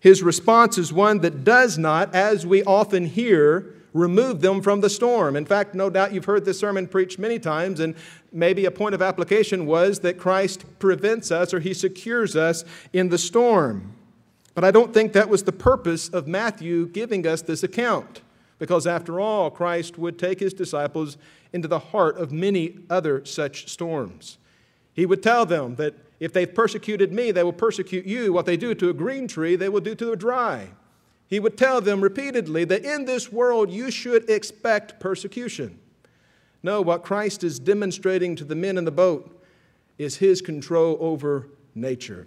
His 0.00 0.22
response 0.22 0.76
is 0.78 0.92
one 0.92 1.20
that 1.20 1.44
does 1.44 1.78
not, 1.78 2.12
as 2.14 2.44
we 2.44 2.64
often 2.64 3.06
hear, 3.06 3.74
remove 3.92 4.40
them 4.40 4.60
from 4.60 4.80
the 4.80 4.90
storm. 4.90 5.36
In 5.36 5.44
fact, 5.44 5.74
no 5.74 5.88
doubt 5.88 6.12
you've 6.12 6.24
heard 6.24 6.44
this 6.44 6.58
sermon 6.58 6.88
preached 6.88 7.18
many 7.18 7.38
times, 7.38 7.78
and 7.78 7.94
maybe 8.32 8.64
a 8.64 8.70
point 8.70 8.94
of 8.94 9.02
application 9.02 9.66
was 9.66 10.00
that 10.00 10.18
Christ 10.18 10.64
prevents 10.80 11.30
us 11.30 11.54
or 11.54 11.60
he 11.60 11.74
secures 11.74 12.34
us 12.34 12.64
in 12.92 13.08
the 13.10 13.18
storm. 13.18 13.94
But 14.54 14.64
I 14.64 14.70
don't 14.70 14.92
think 14.92 15.12
that 15.12 15.28
was 15.28 15.44
the 15.44 15.52
purpose 15.52 16.08
of 16.08 16.26
Matthew 16.26 16.86
giving 16.88 17.26
us 17.26 17.42
this 17.42 17.62
account, 17.62 18.20
because 18.58 18.86
after 18.86 19.18
all, 19.18 19.50
Christ 19.50 19.98
would 19.98 20.18
take 20.18 20.40
his 20.40 20.52
disciples 20.52 21.16
into 21.52 21.68
the 21.68 21.78
heart 21.78 22.18
of 22.18 22.32
many 22.32 22.78
other 22.90 23.24
such 23.24 23.68
storms. 23.68 24.38
He 24.94 25.06
would 25.06 25.22
tell 25.22 25.46
them 25.46 25.76
that 25.76 25.94
if 26.20 26.32
they've 26.32 26.54
persecuted 26.54 27.12
me, 27.12 27.30
they 27.30 27.42
will 27.42 27.52
persecute 27.52 28.06
you. 28.06 28.32
What 28.32 28.46
they 28.46 28.56
do 28.56 28.74
to 28.74 28.90
a 28.90 28.94
green 28.94 29.26
tree, 29.26 29.56
they 29.56 29.68
will 29.68 29.80
do 29.80 29.94
to 29.96 30.12
a 30.12 30.16
dry. 30.16 30.68
He 31.26 31.40
would 31.40 31.56
tell 31.56 31.80
them 31.80 32.02
repeatedly 32.02 32.64
that 32.66 32.84
in 32.84 33.06
this 33.06 33.32
world 33.32 33.70
you 33.70 33.90
should 33.90 34.28
expect 34.28 35.00
persecution. 35.00 35.78
No, 36.62 36.82
what 36.82 37.02
Christ 37.02 37.42
is 37.42 37.58
demonstrating 37.58 38.36
to 38.36 38.44
the 38.44 38.54
men 38.54 38.76
in 38.78 38.84
the 38.84 38.90
boat 38.90 39.42
is 39.98 40.16
his 40.16 40.40
control 40.40 40.96
over 41.00 41.48
nature, 41.74 42.26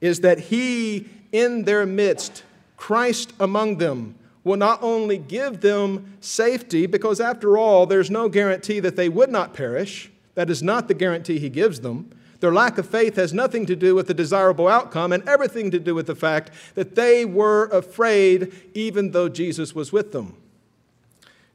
is 0.00 0.20
that 0.20 0.38
he 0.38 1.08
in 1.34 1.64
their 1.64 1.84
midst, 1.84 2.44
Christ 2.76 3.32
among 3.40 3.78
them, 3.78 4.14
will 4.44 4.56
not 4.56 4.80
only 4.82 5.18
give 5.18 5.62
them 5.62 6.16
safety, 6.20 6.86
because 6.86 7.20
after 7.20 7.58
all, 7.58 7.86
there's 7.86 8.10
no 8.10 8.28
guarantee 8.28 8.78
that 8.78 8.94
they 8.94 9.08
would 9.08 9.30
not 9.30 9.52
perish. 9.52 10.12
That 10.36 10.48
is 10.48 10.62
not 10.62 10.86
the 10.86 10.94
guarantee 10.94 11.40
he 11.40 11.48
gives 11.48 11.80
them. 11.80 12.10
Their 12.38 12.52
lack 12.52 12.78
of 12.78 12.88
faith 12.88 13.16
has 13.16 13.34
nothing 13.34 13.66
to 13.66 13.74
do 13.74 13.96
with 13.96 14.06
the 14.06 14.14
desirable 14.14 14.68
outcome 14.68 15.12
and 15.12 15.28
everything 15.28 15.72
to 15.72 15.80
do 15.80 15.94
with 15.94 16.06
the 16.06 16.14
fact 16.14 16.52
that 16.74 16.94
they 16.94 17.24
were 17.24 17.66
afraid 17.66 18.52
even 18.74 19.10
though 19.10 19.28
Jesus 19.28 19.74
was 19.74 19.92
with 19.92 20.12
them. 20.12 20.36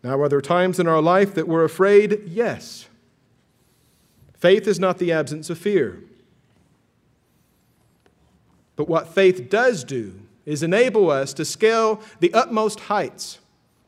Now, 0.03 0.19
are 0.19 0.29
there 0.29 0.41
times 0.41 0.79
in 0.79 0.87
our 0.87 1.01
life 1.01 1.35
that 1.35 1.47
we're 1.47 1.63
afraid? 1.63 2.23
Yes. 2.25 2.87
Faith 4.37 4.67
is 4.67 4.79
not 4.79 4.97
the 4.97 5.11
absence 5.11 5.49
of 5.49 5.57
fear. 5.57 6.01
But 8.79 8.87
what 8.87 9.09
faith 9.09 9.49
does 9.49 9.83
do 9.83 10.21
is 10.45 10.63
enable 10.63 11.11
us 11.11 11.33
to 11.33 11.43
scale 11.43 11.99
the 12.21 12.33
utmost 12.33 12.79
heights 12.79 13.39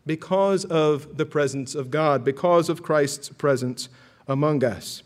because 0.06 0.66
of 0.66 1.16
the 1.16 1.26
presence 1.26 1.76
of 1.76 1.90
God, 1.90 2.26
because 2.26 2.68
of 2.68 2.84
Christ's 2.84 3.30
presence 3.30 3.88
among 4.28 4.66
us. 4.66 5.02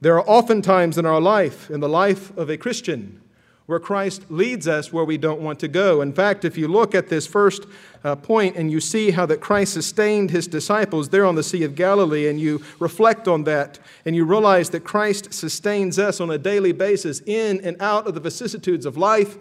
There 0.00 0.18
are 0.18 0.26
often 0.26 0.62
times 0.62 0.96
in 0.96 1.04
our 1.04 1.20
life, 1.20 1.68
in 1.68 1.80
the 1.80 1.90
life 1.90 2.34
of 2.38 2.48
a 2.48 2.56
Christian, 2.56 3.20
where 3.66 3.80
Christ 3.80 4.30
leads 4.30 4.68
us 4.68 4.92
where 4.92 5.04
we 5.04 5.18
don't 5.18 5.40
want 5.40 5.58
to 5.60 5.68
go. 5.68 6.00
In 6.00 6.12
fact, 6.12 6.44
if 6.44 6.56
you 6.56 6.68
look 6.68 6.94
at 6.94 7.08
this 7.08 7.26
first 7.26 7.66
uh, 8.04 8.14
point 8.14 8.56
and 8.56 8.70
you 8.70 8.80
see 8.80 9.10
how 9.10 9.26
that 9.26 9.40
Christ 9.40 9.72
sustained 9.72 10.30
his 10.30 10.46
disciples 10.46 11.08
there 11.08 11.26
on 11.26 11.34
the 11.34 11.42
Sea 11.42 11.64
of 11.64 11.74
Galilee, 11.74 12.28
and 12.28 12.40
you 12.40 12.62
reflect 12.78 13.26
on 13.26 13.42
that, 13.44 13.80
and 14.04 14.14
you 14.14 14.24
realize 14.24 14.70
that 14.70 14.84
Christ 14.84 15.34
sustains 15.34 15.98
us 15.98 16.20
on 16.20 16.30
a 16.30 16.38
daily 16.38 16.72
basis 16.72 17.20
in 17.26 17.60
and 17.64 17.76
out 17.82 18.06
of 18.06 18.14
the 18.14 18.20
vicissitudes 18.20 18.86
of 18.86 18.96
life, 18.96 19.36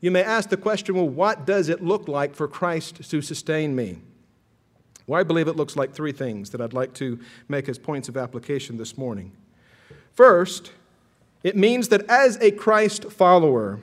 you 0.00 0.12
may 0.12 0.22
ask 0.22 0.48
the 0.48 0.56
question 0.56 0.94
well, 0.94 1.08
what 1.08 1.44
does 1.44 1.68
it 1.68 1.82
look 1.82 2.06
like 2.06 2.34
for 2.34 2.46
Christ 2.46 3.10
to 3.10 3.20
sustain 3.20 3.74
me? 3.74 3.98
Well, 5.08 5.18
I 5.20 5.24
believe 5.24 5.48
it 5.48 5.56
looks 5.56 5.76
like 5.76 5.92
three 5.92 6.12
things 6.12 6.50
that 6.50 6.60
I'd 6.60 6.72
like 6.72 6.92
to 6.94 7.18
make 7.48 7.68
as 7.68 7.78
points 7.78 8.08
of 8.08 8.16
application 8.16 8.76
this 8.76 8.96
morning. 8.96 9.32
First, 10.12 10.72
it 11.46 11.54
means 11.54 11.90
that 11.90 12.04
as 12.10 12.36
a 12.40 12.50
Christ 12.50 13.04
follower, 13.04 13.78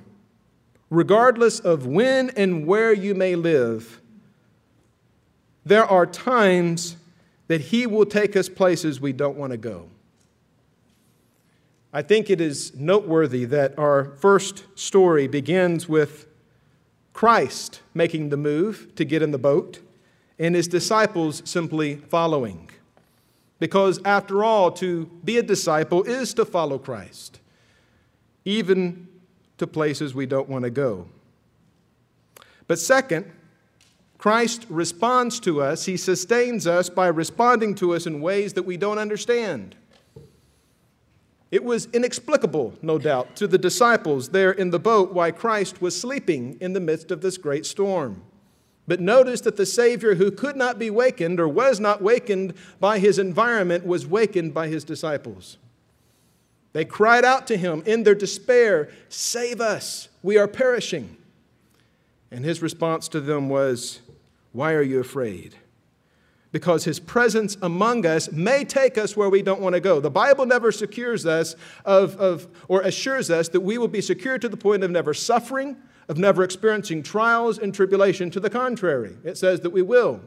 regardless 0.89 1.61
of 1.61 1.85
when 1.85 2.29
and 2.31 2.67
where 2.67 2.91
you 2.91 3.15
may 3.15 3.37
live, 3.37 4.01
there 5.63 5.85
are 5.85 6.05
times 6.05 6.97
that 7.47 7.61
He 7.61 7.87
will 7.87 8.05
take 8.05 8.35
us 8.35 8.49
places 8.49 8.99
we 8.99 9.13
don't 9.13 9.37
want 9.37 9.51
to 9.51 9.57
go. 9.57 9.87
I 11.93 12.01
think 12.01 12.29
it 12.29 12.41
is 12.41 12.75
noteworthy 12.75 13.45
that 13.45 13.79
our 13.79 14.11
first 14.17 14.65
story 14.75 15.27
begins 15.27 15.87
with 15.87 16.27
Christ 17.13 17.79
making 17.93 18.27
the 18.27 18.35
move 18.35 18.93
to 18.95 19.05
get 19.05 19.21
in 19.21 19.31
the 19.31 19.37
boat 19.37 19.79
and 20.37 20.53
his 20.53 20.67
disciples 20.67 21.41
simply 21.45 21.95
following. 21.95 22.69
Because, 23.59 24.01
after 24.03 24.43
all, 24.43 24.69
to 24.71 25.05
be 25.23 25.37
a 25.37 25.43
disciple 25.43 26.03
is 26.03 26.33
to 26.33 26.43
follow 26.43 26.77
Christ 26.77 27.39
even 28.45 29.07
to 29.57 29.67
places 29.67 30.13
we 30.13 30.25
don't 30.25 30.49
want 30.49 30.63
to 30.63 30.69
go. 30.69 31.07
But 32.67 32.79
second, 32.79 33.31
Christ 34.17 34.65
responds 34.69 35.39
to 35.41 35.61
us, 35.61 35.85
He 35.85 35.97
sustains 35.97 36.65
us 36.65 36.89
by 36.89 37.07
responding 37.07 37.75
to 37.75 37.93
us 37.93 38.05
in 38.05 38.21
ways 38.21 38.53
that 38.53 38.63
we 38.63 38.77
don't 38.77 38.97
understand. 38.97 39.75
It 41.51 41.63
was 41.63 41.87
inexplicable, 41.93 42.73
no 42.81 42.97
doubt, 42.97 43.35
to 43.35 43.47
the 43.47 43.59
disciples 43.59 44.29
there 44.29 44.51
in 44.51 44.71
the 44.71 44.79
boat 44.79 45.13
why 45.13 45.29
Christ 45.31 45.81
was 45.81 45.99
sleeping 45.99 46.57
in 46.59 46.73
the 46.73 46.79
midst 46.79 47.11
of 47.11 47.21
this 47.21 47.37
great 47.37 47.65
storm. 47.65 48.23
But 48.87 48.99
notice 48.99 49.41
that 49.41 49.55
the 49.55 49.65
Savior, 49.65 50.15
who 50.15 50.31
could 50.31 50.55
not 50.55 50.79
be 50.79 50.89
wakened 50.89 51.39
or 51.39 51.47
was 51.47 51.79
not 51.79 52.01
wakened 52.01 52.53
by 52.79 52.99
his 52.99 53.19
environment, 53.19 53.85
was 53.85 54.07
wakened 54.07 54.53
by 54.53 54.67
his 54.67 54.83
disciples. 54.83 55.57
They 56.73 56.85
cried 56.85 57.23
out 57.23 57.47
to 57.47 57.57
him 57.57 57.83
in 57.85 58.03
their 58.03 58.15
despair, 58.15 58.89
Save 59.07 59.61
us, 59.61 60.09
we 60.23 60.37
are 60.37 60.47
perishing. 60.47 61.17
And 62.31 62.43
his 62.43 62.63
response 62.63 63.07
to 63.09 63.21
them 63.21 63.47
was, 63.47 64.01
Why 64.51 64.73
are 64.73 64.81
you 64.81 64.99
afraid? 64.99 65.55
Because 66.51 66.83
his 66.83 66.99
presence 66.99 67.57
among 67.61 68.05
us 68.05 68.31
may 68.31 68.63
take 68.63 68.97
us 68.97 69.15
where 69.15 69.29
we 69.29 69.43
don't 69.43 69.61
want 69.61 69.73
to 69.73 69.79
go. 69.79 69.99
The 69.99 70.11
Bible 70.11 70.45
never 70.45 70.71
secures 70.71 71.25
us 71.25 71.55
of, 71.85 72.15
of, 72.17 72.47
or 72.67 72.81
assures 72.81 73.29
us 73.29 73.49
that 73.49 73.61
we 73.61 73.77
will 73.77 73.87
be 73.87 74.01
secure 74.01 74.37
to 74.39 74.49
the 74.49 74.57
point 74.57 74.83
of 74.83 74.91
never 74.91 75.13
suffering, 75.13 75.77
of 76.07 76.17
never 76.17 76.43
experiencing 76.43 77.01
trials 77.03 77.57
and 77.57 77.73
tribulation. 77.73 78.31
To 78.31 78.39
the 78.39 78.49
contrary, 78.49 79.15
it 79.23 79.37
says 79.37 79.61
that 79.61 79.71
we 79.71 79.81
will. 79.83 80.21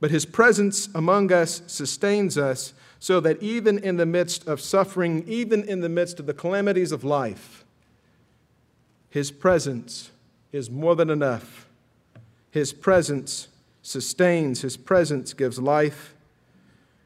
But 0.00 0.10
his 0.10 0.26
presence 0.26 0.88
among 0.94 1.32
us 1.32 1.62
sustains 1.66 2.36
us 2.36 2.74
so 3.04 3.20
that 3.20 3.42
even 3.42 3.78
in 3.80 3.98
the 3.98 4.06
midst 4.06 4.48
of 4.48 4.62
suffering, 4.62 5.22
even 5.26 5.62
in 5.64 5.82
the 5.82 5.90
midst 5.90 6.18
of 6.18 6.24
the 6.24 6.32
calamities 6.32 6.90
of 6.90 7.04
life, 7.04 7.62
his 9.10 9.30
presence 9.30 10.10
is 10.52 10.70
more 10.70 10.96
than 10.96 11.10
enough. 11.10 11.66
His 12.50 12.72
presence 12.72 13.48
sustains, 13.82 14.62
His 14.62 14.78
presence 14.78 15.34
gives 15.34 15.58
life. 15.58 16.14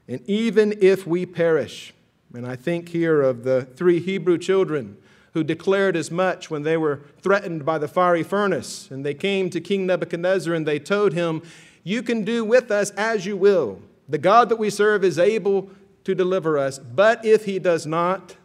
And 0.07 0.21
even 0.31 0.79
if 0.81 1.05
we 1.05 1.27
perish, 1.27 1.93
and 2.33 2.47
I 2.47 2.55
think 2.55 2.91
here 2.91 3.21
of 3.21 3.43
the 3.43 3.63
three 3.63 3.99
Hebrew 3.99 4.39
children 4.39 4.99
who 5.35 5.43
declared 5.43 5.97
as 5.97 6.13
much 6.13 6.49
when 6.49 6.63
they 6.63 6.77
were 6.77 7.01
threatened 7.23 7.67
by 7.67 7.77
the 7.79 7.89
fiery 7.89 8.23
furnace, 8.23 8.89
and 8.93 9.05
they 9.05 9.15
came 9.15 9.51
to 9.51 9.61
King 9.61 9.85
Nebuchadnezzar 9.87 10.55
and 10.55 10.65
they 10.65 10.79
told 10.79 11.13
him, 11.13 11.43
You 11.83 12.05
can 12.05 12.23
do 12.23 12.45
with 12.45 12.71
us 12.71 12.91
as 12.91 13.27
you 13.27 13.37
will. 13.37 13.83
The 14.09 14.19
God 14.19 14.49
that 14.49 14.61
we 14.61 14.71
serve 14.71 15.03
is 15.03 15.19
able 15.19 15.73
to 16.05 16.15
deliver 16.15 16.59
us, 16.59 16.79
but 16.79 17.25
if 17.25 17.45
he 17.45 17.59
does 17.59 17.87
not, 17.87 18.37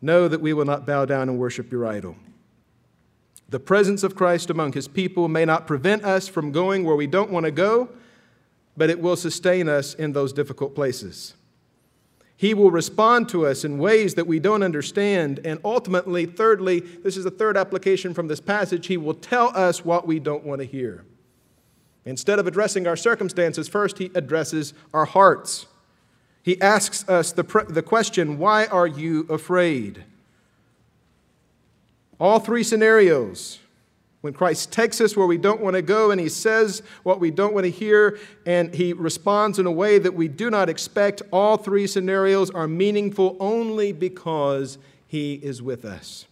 know 0.00 0.28
that 0.28 0.40
we 0.40 0.52
will 0.52 0.64
not 0.64 0.86
bow 0.86 1.04
down 1.04 1.28
and 1.28 1.38
worship 1.38 1.72
your 1.72 1.86
idol. 1.86 2.16
The 3.48 3.60
presence 3.60 4.02
of 4.02 4.14
Christ 4.14 4.50
among 4.50 4.72
his 4.72 4.88
people 4.88 5.28
may 5.28 5.44
not 5.44 5.66
prevent 5.66 6.04
us 6.04 6.28
from 6.28 6.52
going 6.52 6.84
where 6.84 6.96
we 6.96 7.06
don't 7.06 7.30
want 7.30 7.44
to 7.44 7.52
go, 7.52 7.88
but 8.76 8.90
it 8.90 9.00
will 9.00 9.16
sustain 9.16 9.68
us 9.68 9.94
in 9.94 10.12
those 10.12 10.32
difficult 10.32 10.74
places. 10.74 11.34
He 12.36 12.52
will 12.52 12.70
respond 12.70 13.28
to 13.30 13.46
us 13.46 13.64
in 13.64 13.78
ways 13.78 14.14
that 14.16 14.26
we 14.26 14.40
don't 14.40 14.62
understand. 14.62 15.40
And 15.44 15.60
ultimately, 15.64 16.26
thirdly, 16.26 16.80
this 16.80 17.16
is 17.16 17.24
the 17.24 17.30
third 17.30 17.56
application 17.56 18.12
from 18.12 18.28
this 18.28 18.40
passage, 18.40 18.86
He 18.88 18.96
will 18.96 19.14
tell 19.14 19.56
us 19.56 19.84
what 19.84 20.06
we 20.06 20.18
don't 20.18 20.44
want 20.44 20.60
to 20.60 20.66
hear. 20.66 21.04
Instead 22.04 22.38
of 22.38 22.46
addressing 22.46 22.86
our 22.86 22.96
circumstances, 22.96 23.68
first 23.68 23.98
He 23.98 24.10
addresses 24.14 24.74
our 24.92 25.04
hearts. 25.04 25.66
He 26.44 26.60
asks 26.60 27.08
us 27.08 27.32
the, 27.32 27.42
the 27.70 27.82
question, 27.82 28.38
Why 28.38 28.66
are 28.66 28.86
you 28.86 29.26
afraid? 29.30 30.04
All 32.20 32.38
three 32.38 32.62
scenarios 32.62 33.60
when 34.20 34.32
Christ 34.32 34.70
takes 34.72 35.00
us 35.00 35.16
where 35.16 35.26
we 35.26 35.36
don't 35.36 35.60
want 35.60 35.74
to 35.74 35.82
go 35.82 36.10
and 36.10 36.20
he 36.20 36.28
says 36.28 36.82
what 37.02 37.20
we 37.20 37.30
don't 37.30 37.52
want 37.52 37.64
to 37.64 37.70
hear 37.70 38.18
and 38.46 38.74
he 38.74 38.92
responds 38.92 39.58
in 39.58 39.66
a 39.66 39.70
way 39.70 39.98
that 39.98 40.14
we 40.14 40.28
do 40.28 40.48
not 40.50 40.68
expect, 40.68 41.20
all 41.30 41.58
three 41.58 41.86
scenarios 41.86 42.50
are 42.50 42.68
meaningful 42.68 43.36
only 43.40 43.92
because 43.92 44.78
he 45.06 45.34
is 45.34 45.60
with 45.60 45.84
us 45.84 46.26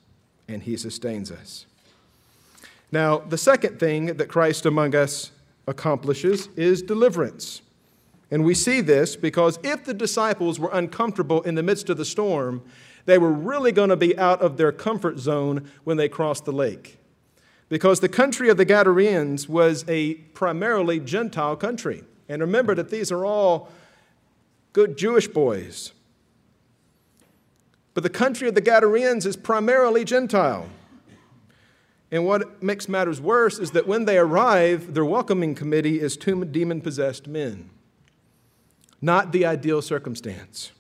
and 0.49 0.63
he 0.63 0.77
sustains 0.77 1.31
us. 1.31 1.67
Now, 2.91 3.19
the 3.19 3.39
second 3.39 3.79
thing 3.79 4.07
that 4.17 4.29
Christ 4.29 4.67
among 4.67 4.95
us 4.95 5.31
accomplishes 5.67 6.49
is 6.57 6.83
deliverance. 6.83 7.63
And 8.33 8.47
we 8.47 8.55
see 8.55 8.81
this 8.81 9.15
because 9.15 9.59
if 9.63 9.85
the 9.85 9.93
disciples 9.93 10.59
were 10.59 10.71
uncomfortable 10.73 11.43
in 11.43 11.55
the 11.55 11.63
midst 11.63 11.91
of 11.91 11.99
the 11.99 12.05
storm, 12.07 12.63
they 13.05 13.19
were 13.19 13.31
really 13.31 13.73
going 13.73 13.91
to 13.91 13.97
be 13.97 14.19
out 14.19 14.41
of 14.41 14.57
their 14.57 14.73
comfort 14.73 15.19
zone 15.19 15.71
when 15.85 15.99
they 15.99 16.09
crossed 16.09 16.47
the 16.47 16.53
lake. 16.53 16.99
Because 17.69 18.01
the 18.01 18.09
country 18.09 18.49
of 18.49 18.57
the 18.57 18.65
Gadareans 18.65 19.51
was 19.51 19.85
a 19.87 20.15
primarily 20.15 20.99
Gentile 20.99 21.57
country. 21.57 22.05
And 22.27 22.41
remember 22.41 22.75
that 22.75 22.89
these 22.89 23.13
are 23.13 23.27
all 23.27 23.69
good 24.73 24.97
Jewish 24.97 25.29
boys. 25.29 25.93
But 27.93 28.03
the 28.03 28.11
country 28.11 28.49
of 28.49 28.55
the 28.55 28.63
Gadareans 28.63 29.27
is 29.27 29.37
primarily 29.37 30.07
Gentile. 30.07 30.71
And 32.11 32.25
what 32.25 32.63
makes 32.63 32.89
matters 32.89 33.21
worse 33.21 33.59
is 33.59 33.73
that 33.73 33.87
when 33.87 34.07
they 34.07 34.17
arrive, 34.17 34.95
their 34.95 35.05
welcoming 35.05 35.55
committee 35.55 36.01
is 36.01 36.17
two 36.17 36.47
demon 36.47 36.81
possessed 36.81 37.27
men. 37.29 37.69
Not 39.03 39.33
the 39.33 39.45
ideal 39.45 39.83
circumstance. 39.83 40.71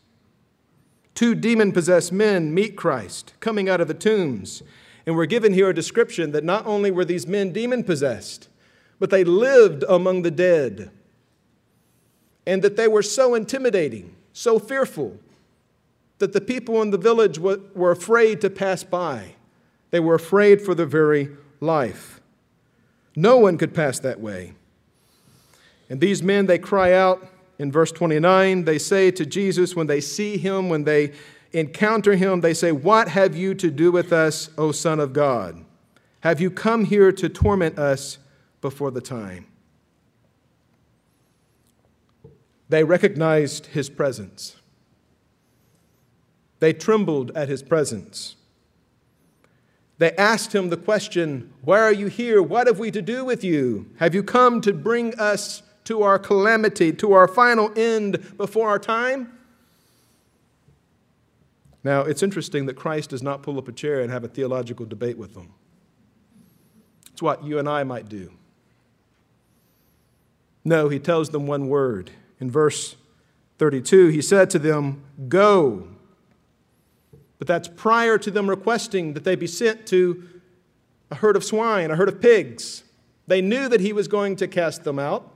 Two 1.14 1.34
demon 1.34 1.72
possessed 1.72 2.12
men 2.12 2.54
meet 2.54 2.76
Christ 2.76 3.34
coming 3.40 3.68
out 3.68 3.80
of 3.80 3.88
the 3.88 3.94
tombs. 3.94 4.62
And 5.04 5.16
we're 5.16 5.26
given 5.26 5.52
here 5.52 5.68
a 5.68 5.74
description 5.74 6.30
that 6.30 6.44
not 6.44 6.64
only 6.64 6.90
were 6.92 7.04
these 7.04 7.26
men 7.26 7.52
demon 7.52 7.82
possessed, 7.82 8.48
but 9.00 9.10
they 9.10 9.24
lived 9.24 9.84
among 9.88 10.22
the 10.22 10.30
dead. 10.30 10.90
And 12.46 12.62
that 12.62 12.76
they 12.76 12.86
were 12.86 13.02
so 13.02 13.34
intimidating, 13.34 14.14
so 14.32 14.60
fearful, 14.60 15.18
that 16.18 16.32
the 16.32 16.40
people 16.40 16.80
in 16.80 16.90
the 16.90 16.98
village 16.98 17.40
were 17.40 17.90
afraid 17.90 18.40
to 18.40 18.50
pass 18.50 18.84
by. 18.84 19.34
They 19.90 19.98
were 20.00 20.14
afraid 20.14 20.62
for 20.62 20.74
their 20.74 20.86
very 20.86 21.30
life. 21.60 22.20
No 23.16 23.38
one 23.38 23.58
could 23.58 23.74
pass 23.74 23.98
that 23.98 24.20
way. 24.20 24.54
And 25.90 26.00
these 26.00 26.22
men, 26.22 26.46
they 26.46 26.58
cry 26.58 26.92
out, 26.92 27.28
in 27.62 27.70
verse 27.70 27.92
29, 27.92 28.64
they 28.64 28.78
say 28.78 29.10
to 29.12 29.24
Jesus, 29.24 29.76
when 29.76 29.86
they 29.86 30.00
see 30.00 30.36
him, 30.36 30.68
when 30.68 30.84
they 30.84 31.12
encounter 31.52 32.16
him, 32.16 32.40
they 32.40 32.54
say, 32.54 32.72
What 32.72 33.08
have 33.08 33.36
you 33.36 33.54
to 33.54 33.70
do 33.70 33.92
with 33.92 34.12
us, 34.12 34.50
O 34.58 34.72
Son 34.72 34.98
of 34.98 35.12
God? 35.12 35.64
Have 36.20 36.40
you 36.40 36.50
come 36.50 36.84
here 36.84 37.12
to 37.12 37.28
torment 37.28 37.78
us 37.78 38.18
before 38.60 38.90
the 38.90 39.00
time? 39.00 39.46
They 42.68 42.84
recognized 42.84 43.66
his 43.66 43.88
presence. 43.88 44.56
They 46.58 46.72
trembled 46.72 47.30
at 47.32 47.48
his 47.48 47.62
presence. 47.62 48.36
They 49.98 50.12
asked 50.16 50.52
him 50.54 50.70
the 50.70 50.76
question, 50.76 51.52
Why 51.62 51.78
are 51.78 51.92
you 51.92 52.08
here? 52.08 52.42
What 52.42 52.66
have 52.66 52.78
we 52.78 52.90
to 52.90 53.02
do 53.02 53.24
with 53.24 53.44
you? 53.44 53.90
Have 53.98 54.14
you 54.14 54.24
come 54.24 54.60
to 54.62 54.72
bring 54.72 55.14
us 55.18 55.62
to 55.84 56.02
our 56.02 56.18
calamity, 56.18 56.92
to 56.92 57.12
our 57.12 57.28
final 57.28 57.72
end 57.76 58.36
before 58.36 58.68
our 58.68 58.78
time? 58.78 59.38
Now, 61.84 62.02
it's 62.02 62.22
interesting 62.22 62.66
that 62.66 62.74
Christ 62.74 63.10
does 63.10 63.22
not 63.22 63.42
pull 63.42 63.58
up 63.58 63.66
a 63.66 63.72
chair 63.72 64.00
and 64.00 64.10
have 64.10 64.22
a 64.22 64.28
theological 64.28 64.86
debate 64.86 65.18
with 65.18 65.34
them. 65.34 65.52
It's 67.12 67.20
what 67.20 67.44
you 67.44 67.58
and 67.58 67.68
I 67.68 67.82
might 67.82 68.08
do. 68.08 68.32
No, 70.64 70.88
he 70.88 71.00
tells 71.00 71.30
them 71.30 71.46
one 71.46 71.68
word. 71.68 72.12
In 72.38 72.50
verse 72.50 72.96
32, 73.58 74.08
he 74.08 74.22
said 74.22 74.48
to 74.50 74.58
them, 74.58 75.02
Go. 75.28 75.88
But 77.38 77.48
that's 77.48 77.66
prior 77.66 78.18
to 78.18 78.30
them 78.30 78.48
requesting 78.48 79.14
that 79.14 79.24
they 79.24 79.34
be 79.34 79.48
sent 79.48 79.86
to 79.88 80.28
a 81.10 81.16
herd 81.16 81.34
of 81.34 81.42
swine, 81.42 81.90
a 81.90 81.96
herd 81.96 82.08
of 82.08 82.20
pigs. 82.20 82.84
They 83.26 83.42
knew 83.42 83.68
that 83.68 83.80
he 83.80 83.92
was 83.92 84.06
going 84.06 84.36
to 84.36 84.46
cast 84.46 84.84
them 84.84 85.00
out 85.00 85.31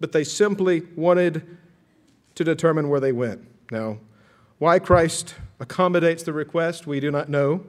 but 0.00 0.12
they 0.12 0.24
simply 0.24 0.82
wanted 0.96 1.58
to 2.34 2.44
determine 2.44 2.88
where 2.88 3.00
they 3.00 3.12
went. 3.12 3.40
Now, 3.70 3.98
why 4.58 4.78
Christ 4.78 5.34
accommodates 5.60 6.22
the 6.22 6.32
request, 6.32 6.86
we 6.86 7.00
do 7.00 7.10
not 7.10 7.28
know. 7.28 7.64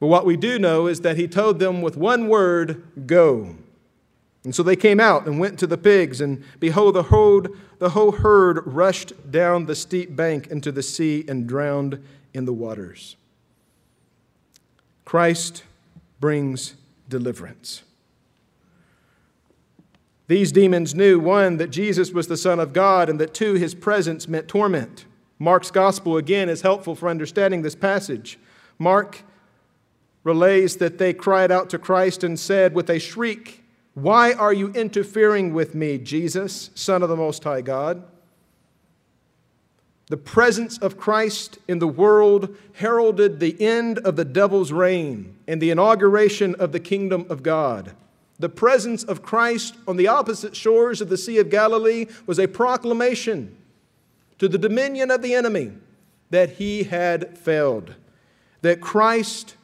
But 0.00 0.06
what 0.06 0.26
we 0.26 0.36
do 0.36 0.58
know 0.58 0.86
is 0.86 1.00
that 1.00 1.16
he 1.16 1.26
told 1.26 1.58
them 1.58 1.82
with 1.82 1.96
one 1.96 2.28
word, 2.28 3.06
go. 3.06 3.56
And 4.44 4.54
so 4.54 4.62
they 4.62 4.76
came 4.76 5.00
out 5.00 5.26
and 5.26 5.38
went 5.38 5.58
to 5.58 5.66
the 5.66 5.76
pigs, 5.76 6.20
and 6.20 6.44
behold, 6.60 6.94
the 6.94 7.04
whole, 7.04 7.44
the 7.78 7.90
whole 7.90 8.12
herd 8.12 8.62
rushed 8.66 9.30
down 9.30 9.66
the 9.66 9.74
steep 9.74 10.14
bank 10.14 10.46
into 10.46 10.70
the 10.70 10.82
sea 10.82 11.24
and 11.28 11.46
drowned 11.46 12.02
in 12.32 12.44
the 12.44 12.52
waters. 12.52 13.16
Christ 15.04 15.64
brings 16.20 16.74
deliverance. 17.08 17.82
These 20.28 20.52
demons 20.52 20.94
knew 20.94 21.18
one, 21.18 21.56
that 21.56 21.70
Jesus 21.70 22.12
was 22.12 22.28
the 22.28 22.36
Son 22.36 22.60
of 22.60 22.74
God, 22.74 23.08
and 23.08 23.18
that 23.18 23.34
two, 23.34 23.54
his 23.54 23.74
presence 23.74 24.28
meant 24.28 24.46
torment. 24.46 25.06
Mark's 25.38 25.70
gospel, 25.70 26.16
again, 26.16 26.48
is 26.48 26.62
helpful 26.62 26.94
for 26.94 27.08
understanding 27.08 27.62
this 27.62 27.74
passage. 27.74 28.38
Mark 28.78 29.22
relays 30.24 30.76
that 30.76 30.98
they 30.98 31.14
cried 31.14 31.50
out 31.50 31.70
to 31.70 31.78
Christ 31.78 32.22
and 32.22 32.38
said 32.38 32.74
with 32.74 32.90
a 32.90 32.98
shriek, 32.98 33.64
Why 33.94 34.32
are 34.34 34.52
you 34.52 34.68
interfering 34.72 35.54
with 35.54 35.74
me, 35.74 35.96
Jesus, 35.96 36.70
Son 36.74 37.02
of 37.02 37.08
the 37.08 37.16
Most 37.16 37.44
High 37.44 37.62
God? 37.62 38.04
The 40.08 40.18
presence 40.18 40.76
of 40.78 40.98
Christ 40.98 41.58
in 41.68 41.78
the 41.78 41.88
world 41.88 42.54
heralded 42.74 43.40
the 43.40 43.60
end 43.60 43.98
of 44.00 44.16
the 44.16 44.24
devil's 44.24 44.72
reign 44.72 45.36
and 45.46 45.60
the 45.60 45.70
inauguration 45.70 46.54
of 46.56 46.72
the 46.72 46.80
kingdom 46.80 47.26
of 47.30 47.42
God. 47.42 47.94
The 48.38 48.48
presence 48.48 49.02
of 49.02 49.22
Christ 49.22 49.74
on 49.86 49.96
the 49.96 50.08
opposite 50.08 50.54
shores 50.54 51.00
of 51.00 51.08
the 51.08 51.18
Sea 51.18 51.38
of 51.38 51.50
Galilee 51.50 52.06
was 52.26 52.38
a 52.38 52.46
proclamation 52.46 53.56
to 54.38 54.48
the 54.48 54.58
dominion 54.58 55.10
of 55.10 55.22
the 55.22 55.34
enemy 55.34 55.72
that 56.30 56.50
he 56.50 56.84
had 56.84 57.36
failed, 57.36 57.94
that 58.62 58.80
Christ, 58.80 59.56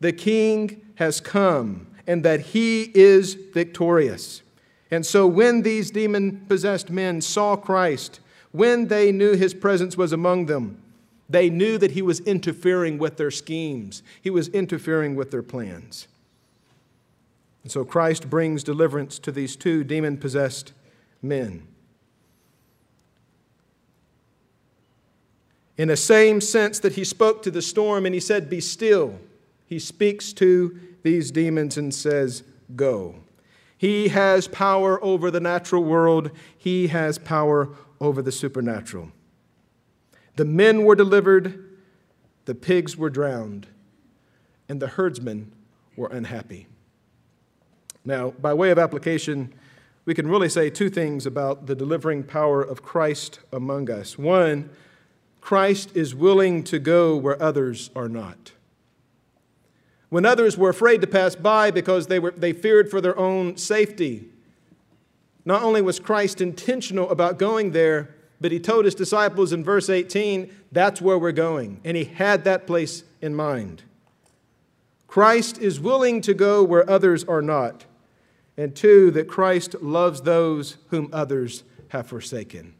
the 0.00 0.12
King, 0.12 0.80
has 0.94 1.20
come, 1.20 1.86
and 2.06 2.22
that 2.24 2.40
he 2.40 2.90
is 2.94 3.34
victorious. 3.34 4.42
And 4.90 5.04
so 5.04 5.26
when 5.26 5.62
these 5.62 5.90
demon 5.90 6.44
possessed 6.48 6.90
men 6.90 7.20
saw 7.20 7.56
Christ, 7.56 8.20
when 8.52 8.86
they 8.86 9.10
knew 9.10 9.32
his 9.32 9.52
presence 9.52 9.96
was 9.96 10.12
among 10.12 10.46
them, 10.46 10.80
they 11.28 11.50
knew 11.50 11.78
that 11.78 11.92
he 11.92 12.02
was 12.02 12.20
interfering 12.20 12.98
with 12.98 13.16
their 13.16 13.30
schemes, 13.30 14.02
he 14.22 14.30
was 14.30 14.48
interfering 14.48 15.14
with 15.16 15.30
their 15.30 15.42
plans. 15.42 16.06
And 17.64 17.72
so 17.72 17.84
Christ 17.84 18.30
brings 18.30 18.62
deliverance 18.62 19.18
to 19.20 19.32
these 19.32 19.56
two 19.56 19.82
demon 19.82 20.18
possessed 20.18 20.74
men. 21.22 21.66
In 25.76 25.88
the 25.88 25.96
same 25.96 26.40
sense 26.40 26.78
that 26.80 26.92
he 26.92 27.04
spoke 27.04 27.42
to 27.42 27.50
the 27.50 27.62
storm 27.62 28.06
and 28.06 28.14
he 28.14 28.20
said, 28.20 28.48
Be 28.48 28.60
still, 28.60 29.18
he 29.66 29.78
speaks 29.78 30.32
to 30.34 30.78
these 31.02 31.30
demons 31.30 31.76
and 31.76 31.92
says, 31.92 32.44
Go. 32.76 33.16
He 33.76 34.08
has 34.08 34.46
power 34.46 35.02
over 35.02 35.30
the 35.30 35.40
natural 35.40 35.82
world, 35.82 36.30
he 36.56 36.88
has 36.88 37.18
power 37.18 37.70
over 38.00 38.22
the 38.22 38.30
supernatural. 38.30 39.10
The 40.36 40.44
men 40.44 40.84
were 40.84 40.94
delivered, 40.94 41.78
the 42.44 42.54
pigs 42.54 42.96
were 42.96 43.10
drowned, 43.10 43.66
and 44.68 44.80
the 44.80 44.88
herdsmen 44.88 45.52
were 45.96 46.08
unhappy. 46.08 46.66
Now, 48.04 48.30
by 48.30 48.52
way 48.52 48.70
of 48.70 48.78
application, 48.78 49.52
we 50.04 50.14
can 50.14 50.28
really 50.28 50.48
say 50.48 50.68
two 50.68 50.90
things 50.90 51.24
about 51.24 51.66
the 51.66 51.74
delivering 51.74 52.22
power 52.22 52.62
of 52.62 52.82
Christ 52.82 53.40
among 53.52 53.90
us. 53.90 54.18
One, 54.18 54.70
Christ 55.40 55.90
is 55.94 56.14
willing 56.14 56.62
to 56.64 56.78
go 56.78 57.16
where 57.16 57.40
others 57.42 57.90
are 57.96 58.08
not. 58.08 58.52
When 60.10 60.26
others 60.26 60.56
were 60.56 60.70
afraid 60.70 61.00
to 61.00 61.06
pass 61.06 61.34
by 61.34 61.70
because 61.70 62.06
they, 62.06 62.18
were, 62.18 62.30
they 62.30 62.52
feared 62.52 62.90
for 62.90 63.00
their 63.00 63.18
own 63.18 63.56
safety, 63.56 64.28
not 65.44 65.62
only 65.62 65.82
was 65.82 65.98
Christ 65.98 66.40
intentional 66.40 67.10
about 67.10 67.38
going 67.38 67.72
there, 67.72 68.14
but 68.40 68.52
he 68.52 68.60
told 68.60 68.84
his 68.84 68.94
disciples 68.94 69.52
in 69.52 69.64
verse 69.64 69.88
18, 69.88 70.52
that's 70.70 71.00
where 71.00 71.18
we're 71.18 71.32
going. 71.32 71.80
And 71.84 71.96
he 71.96 72.04
had 72.04 72.44
that 72.44 72.66
place 72.66 73.04
in 73.20 73.34
mind. 73.34 73.82
Christ 75.06 75.58
is 75.58 75.80
willing 75.80 76.20
to 76.22 76.34
go 76.34 76.62
where 76.62 76.88
others 76.88 77.24
are 77.24 77.42
not. 77.42 77.84
And 78.56 78.74
two, 78.74 79.10
that 79.12 79.28
Christ 79.28 79.74
loves 79.82 80.22
those 80.22 80.76
whom 80.88 81.08
others 81.12 81.64
have 81.88 82.06
forsaken. 82.06 82.74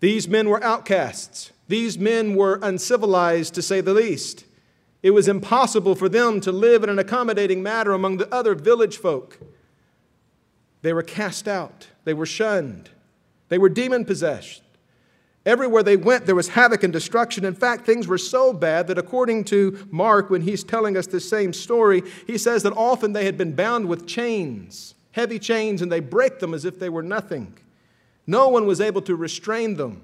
These 0.00 0.28
men 0.28 0.48
were 0.48 0.62
outcasts. 0.62 1.52
These 1.68 1.98
men 1.98 2.34
were 2.34 2.58
uncivilized, 2.62 3.54
to 3.54 3.62
say 3.62 3.80
the 3.80 3.94
least. 3.94 4.44
It 5.02 5.12
was 5.12 5.28
impossible 5.28 5.94
for 5.94 6.08
them 6.08 6.40
to 6.40 6.52
live 6.52 6.82
in 6.82 6.90
an 6.90 6.98
accommodating 6.98 7.62
manner 7.62 7.92
among 7.92 8.16
the 8.16 8.32
other 8.34 8.54
village 8.54 8.96
folk. 8.96 9.38
They 10.82 10.92
were 10.92 11.02
cast 11.02 11.48
out, 11.48 11.88
they 12.04 12.14
were 12.14 12.26
shunned, 12.26 12.90
they 13.48 13.58
were 13.58 13.68
demon 13.68 14.04
possessed. 14.04 14.63
Everywhere 15.46 15.82
they 15.82 15.96
went, 15.96 16.24
there 16.24 16.34
was 16.34 16.48
havoc 16.48 16.82
and 16.82 16.92
destruction. 16.92 17.44
In 17.44 17.54
fact, 17.54 17.84
things 17.84 18.08
were 18.08 18.16
so 18.16 18.52
bad 18.52 18.86
that 18.86 18.96
according 18.96 19.44
to 19.44 19.86
Mark, 19.90 20.30
when 20.30 20.40
he's 20.40 20.64
telling 20.64 20.96
us 20.96 21.06
this 21.06 21.28
same 21.28 21.52
story, 21.52 22.02
he 22.26 22.38
says 22.38 22.62
that 22.62 22.72
often 22.72 23.12
they 23.12 23.26
had 23.26 23.36
been 23.36 23.52
bound 23.52 23.86
with 23.86 24.06
chains, 24.06 24.94
heavy 25.12 25.38
chains, 25.38 25.82
and 25.82 25.92
they 25.92 26.00
break 26.00 26.38
them 26.38 26.54
as 26.54 26.64
if 26.64 26.78
they 26.78 26.88
were 26.88 27.02
nothing. 27.02 27.58
No 28.26 28.48
one 28.48 28.66
was 28.66 28.80
able 28.80 29.02
to 29.02 29.14
restrain 29.14 29.74
them. 29.74 30.00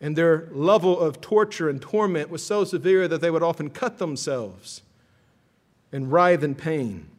And 0.00 0.16
their 0.16 0.48
level 0.50 0.98
of 0.98 1.20
torture 1.20 1.68
and 1.68 1.80
torment 1.80 2.28
was 2.28 2.44
so 2.44 2.64
severe 2.64 3.06
that 3.06 3.20
they 3.20 3.30
would 3.30 3.44
often 3.44 3.70
cut 3.70 3.98
themselves 3.98 4.82
and 5.92 6.10
writhe 6.10 6.42
in 6.42 6.56
pain. 6.56 7.11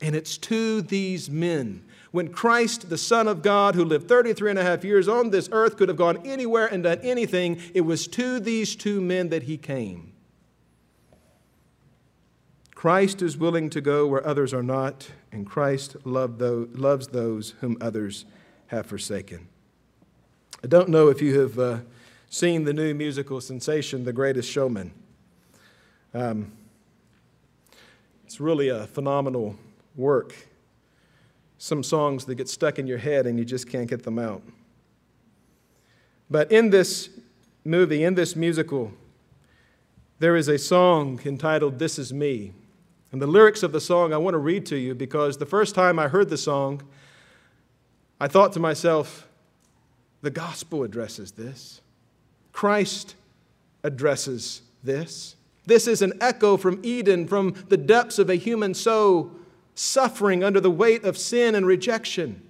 And 0.00 0.14
it's 0.14 0.38
to 0.38 0.82
these 0.82 1.28
men. 1.28 1.84
When 2.10 2.28
Christ, 2.28 2.88
the 2.88 2.98
Son 2.98 3.28
of 3.28 3.42
God, 3.42 3.74
who 3.74 3.84
lived 3.84 4.08
33 4.08 4.50
and 4.50 4.58
a 4.58 4.62
half 4.62 4.84
years 4.84 5.08
on 5.08 5.30
this 5.30 5.48
earth, 5.52 5.76
could 5.76 5.88
have 5.88 5.98
gone 5.98 6.24
anywhere 6.24 6.66
and 6.66 6.84
done 6.84 7.00
anything, 7.02 7.60
it 7.74 7.82
was 7.82 8.06
to 8.08 8.40
these 8.40 8.74
two 8.74 9.00
men 9.00 9.28
that 9.28 9.44
he 9.44 9.58
came. 9.58 10.12
Christ 12.74 13.22
is 13.22 13.36
willing 13.36 13.70
to 13.70 13.80
go 13.80 14.06
where 14.06 14.24
others 14.26 14.54
are 14.54 14.62
not, 14.62 15.10
and 15.32 15.44
Christ 15.44 15.96
loves 16.04 17.08
those 17.08 17.50
whom 17.60 17.76
others 17.80 18.24
have 18.68 18.86
forsaken. 18.86 19.48
I 20.62 20.68
don't 20.68 20.88
know 20.88 21.08
if 21.08 21.20
you 21.20 21.40
have 21.40 21.58
uh, 21.58 21.78
seen 22.30 22.64
the 22.64 22.72
new 22.72 22.94
musical 22.94 23.40
sensation, 23.40 24.04
The 24.04 24.12
Greatest 24.12 24.50
Showman. 24.50 24.92
Um, 26.14 26.52
it's 28.24 28.40
really 28.40 28.68
a 28.68 28.86
phenomenal 28.86 29.56
work. 29.98 30.34
Some 31.58 31.82
songs 31.82 32.24
that 32.24 32.36
get 32.36 32.48
stuck 32.48 32.78
in 32.78 32.86
your 32.86 32.98
head 32.98 33.26
and 33.26 33.38
you 33.38 33.44
just 33.44 33.68
can't 33.68 33.88
get 33.88 34.04
them 34.04 34.18
out. 34.18 34.42
But 36.30 36.52
in 36.52 36.70
this 36.70 37.10
movie, 37.64 38.04
in 38.04 38.14
this 38.14 38.36
musical, 38.36 38.92
there 40.20 40.36
is 40.36 40.48
a 40.48 40.56
song 40.56 41.20
entitled 41.24 41.78
This 41.78 41.98
Is 41.98 42.12
Me. 42.12 42.52
And 43.10 43.20
the 43.20 43.26
lyrics 43.26 43.62
of 43.62 43.72
the 43.72 43.80
song 43.80 44.12
I 44.12 44.18
want 44.18 44.34
to 44.34 44.38
read 44.38 44.66
to 44.66 44.76
you 44.76 44.94
because 44.94 45.38
the 45.38 45.46
first 45.46 45.74
time 45.74 45.98
I 45.98 46.08
heard 46.08 46.28
the 46.28 46.36
song, 46.36 46.82
I 48.20 48.28
thought 48.28 48.52
to 48.52 48.60
myself, 48.60 49.26
the 50.20 50.30
gospel 50.30 50.82
addresses 50.82 51.32
this. 51.32 51.80
Christ 52.52 53.14
addresses 53.82 54.62
this. 54.82 55.36
This 55.66 55.86
is 55.86 56.02
an 56.02 56.12
echo 56.20 56.56
from 56.56 56.80
Eden, 56.82 57.26
from 57.26 57.54
the 57.68 57.76
depths 57.76 58.18
of 58.18 58.28
a 58.28 58.34
human 58.34 58.74
soul 58.74 59.30
suffering 59.78 60.42
under 60.42 60.60
the 60.60 60.70
weight 60.70 61.04
of 61.04 61.16
sin 61.16 61.54
and 61.54 61.64
rejection. 61.64 62.42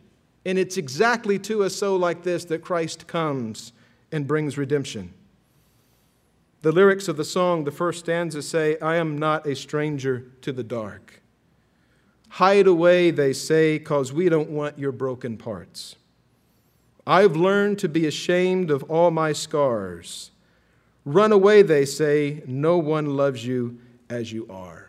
And 0.46 0.58
it's 0.58 0.78
exactly 0.78 1.38
to 1.40 1.62
a 1.62 1.70
soul 1.70 1.98
like 1.98 2.22
this 2.22 2.44
that 2.46 2.62
Christ 2.62 3.06
comes 3.06 3.72
and 4.10 4.26
brings 4.26 4.56
redemption. 4.56 5.12
The 6.62 6.72
lyrics 6.72 7.06
of 7.06 7.18
the 7.18 7.24
song, 7.24 7.64
the 7.64 7.70
first 7.70 8.00
stanza 8.00 8.42
say, 8.42 8.78
I 8.80 8.96
am 8.96 9.18
not 9.18 9.46
a 9.46 9.54
stranger 9.54 10.26
to 10.40 10.52
the 10.52 10.64
dark. 10.64 11.22
Hide 12.30 12.66
away, 12.66 13.10
they 13.10 13.32
say, 13.32 13.78
because 13.78 14.12
we 14.12 14.28
don't 14.28 14.50
want 14.50 14.78
your 14.78 14.92
broken 14.92 15.36
parts. 15.36 15.96
I've 17.06 17.36
learned 17.36 17.78
to 17.80 17.88
be 17.88 18.06
ashamed 18.06 18.70
of 18.70 18.82
all 18.84 19.10
my 19.10 19.32
scars. 19.32 20.30
Run 21.04 21.32
away, 21.32 21.62
they 21.62 21.84
say, 21.84 22.42
no 22.46 22.78
one 22.78 23.16
loves 23.16 23.44
you 23.46 23.78
as 24.08 24.32
you 24.32 24.46
are. 24.48 24.87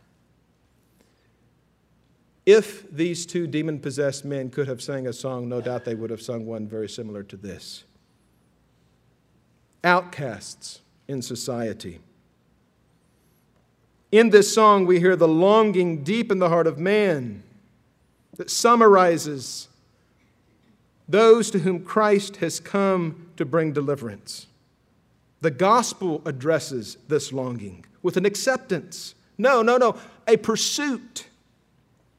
If 2.51 2.89
these 2.89 3.27
two 3.27 3.45
demon 3.45 3.79
possessed 3.79 4.25
men 4.25 4.49
could 4.49 4.67
have 4.67 4.81
sang 4.81 5.05
a 5.05 5.13
song, 5.13 5.47
no 5.47 5.61
doubt 5.61 5.85
they 5.85 5.93
would 5.93 6.09
have 6.09 6.19
sung 6.19 6.47
one 6.47 6.67
very 6.67 6.89
similar 6.89 7.21
to 7.21 7.37
this. 7.37 7.83
Outcasts 9.83 10.81
in 11.07 11.21
society. 11.21 11.99
In 14.11 14.31
this 14.31 14.51
song, 14.51 14.87
we 14.87 14.99
hear 14.99 15.15
the 15.15 15.27
longing 15.27 16.03
deep 16.03 16.31
in 16.31 16.39
the 16.39 16.49
heart 16.49 16.65
of 16.65 16.79
man 16.79 17.43
that 18.37 18.49
summarizes 18.49 19.67
those 21.07 21.51
to 21.51 21.59
whom 21.59 21.85
Christ 21.85 22.37
has 22.37 22.59
come 22.59 23.29
to 23.37 23.45
bring 23.45 23.73
deliverance. 23.73 24.47
The 25.41 25.51
gospel 25.51 26.23
addresses 26.25 26.97
this 27.09 27.31
longing 27.31 27.85
with 28.01 28.17
an 28.17 28.25
acceptance. 28.25 29.13
No, 29.37 29.61
no, 29.61 29.77
no, 29.77 29.97
a 30.27 30.37
pursuit 30.37 31.28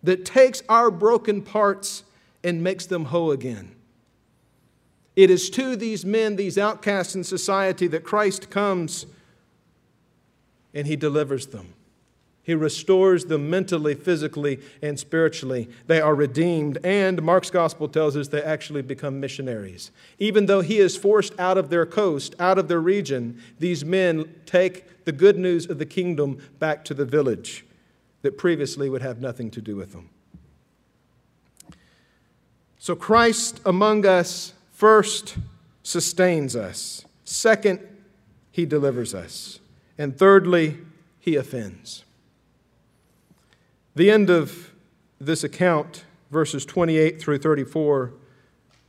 that 0.02 0.24
takes 0.24 0.62
our 0.68 0.90
broken 0.90 1.42
parts 1.42 2.04
and 2.42 2.62
makes 2.62 2.86
them 2.86 3.06
whole 3.06 3.32
again. 3.32 3.74
It 5.16 5.30
is 5.30 5.50
to 5.50 5.76
these 5.76 6.04
men, 6.04 6.36
these 6.36 6.56
outcasts 6.56 7.14
in 7.14 7.24
society, 7.24 7.86
that 7.88 8.04
Christ 8.04 8.48
comes 8.50 9.06
and 10.72 10.86
he 10.86 10.96
delivers 10.96 11.48
them. 11.48 11.74
He 12.42 12.54
restores 12.54 13.26
them 13.26 13.50
mentally, 13.50 13.94
physically, 13.94 14.60
and 14.80 14.98
spiritually. 14.98 15.68
They 15.86 16.00
are 16.00 16.14
redeemed, 16.14 16.78
and 16.82 17.22
Mark's 17.22 17.50
gospel 17.50 17.86
tells 17.86 18.16
us 18.16 18.28
they 18.28 18.42
actually 18.42 18.82
become 18.82 19.20
missionaries. 19.20 19.90
Even 20.18 20.46
though 20.46 20.62
he 20.62 20.78
is 20.78 20.96
forced 20.96 21.38
out 21.38 21.58
of 21.58 21.68
their 21.68 21.84
coast, 21.84 22.34
out 22.40 22.58
of 22.58 22.66
their 22.68 22.80
region, 22.80 23.40
these 23.58 23.84
men 23.84 24.34
take 24.46 25.04
the 25.04 25.12
good 25.12 25.36
news 25.36 25.68
of 25.68 25.78
the 25.78 25.86
kingdom 25.86 26.38
back 26.58 26.84
to 26.86 26.94
the 26.94 27.04
village 27.04 27.64
that 28.22 28.38
previously 28.38 28.88
would 28.90 29.02
have 29.02 29.20
nothing 29.20 29.50
to 29.50 29.60
do 29.60 29.76
with 29.76 29.92
them. 29.92 30.10
So 32.78 32.94
Christ 32.94 33.60
among 33.64 34.06
us 34.06 34.54
First, 34.80 35.36
sustains 35.82 36.56
us. 36.56 37.04
Second, 37.26 37.80
he 38.50 38.64
delivers 38.64 39.14
us. 39.14 39.60
And 39.98 40.16
thirdly, 40.16 40.78
he 41.18 41.36
offends. 41.36 42.06
The 43.94 44.10
end 44.10 44.30
of 44.30 44.70
this 45.20 45.44
account, 45.44 46.06
verses 46.30 46.64
28 46.64 47.20
through 47.20 47.40
34, 47.40 48.14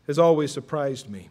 has 0.08 0.18
always 0.18 0.54
surprised 0.54 1.10
me. 1.10 1.28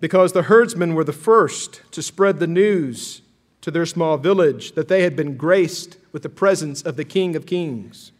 Because 0.00 0.32
the 0.32 0.44
herdsmen 0.44 0.94
were 0.94 1.04
the 1.04 1.12
first 1.12 1.82
to 1.90 2.02
spread 2.02 2.38
the 2.38 2.46
news 2.46 3.20
to 3.64 3.70
their 3.70 3.86
small 3.86 4.18
village 4.18 4.72
that 4.72 4.88
they 4.88 5.04
had 5.04 5.16
been 5.16 5.38
graced 5.38 5.96
with 6.12 6.22
the 6.22 6.28
presence 6.28 6.82
of 6.82 6.96
the 6.96 7.04
King 7.04 7.34
of 7.34 7.46
Kings. 7.46 8.12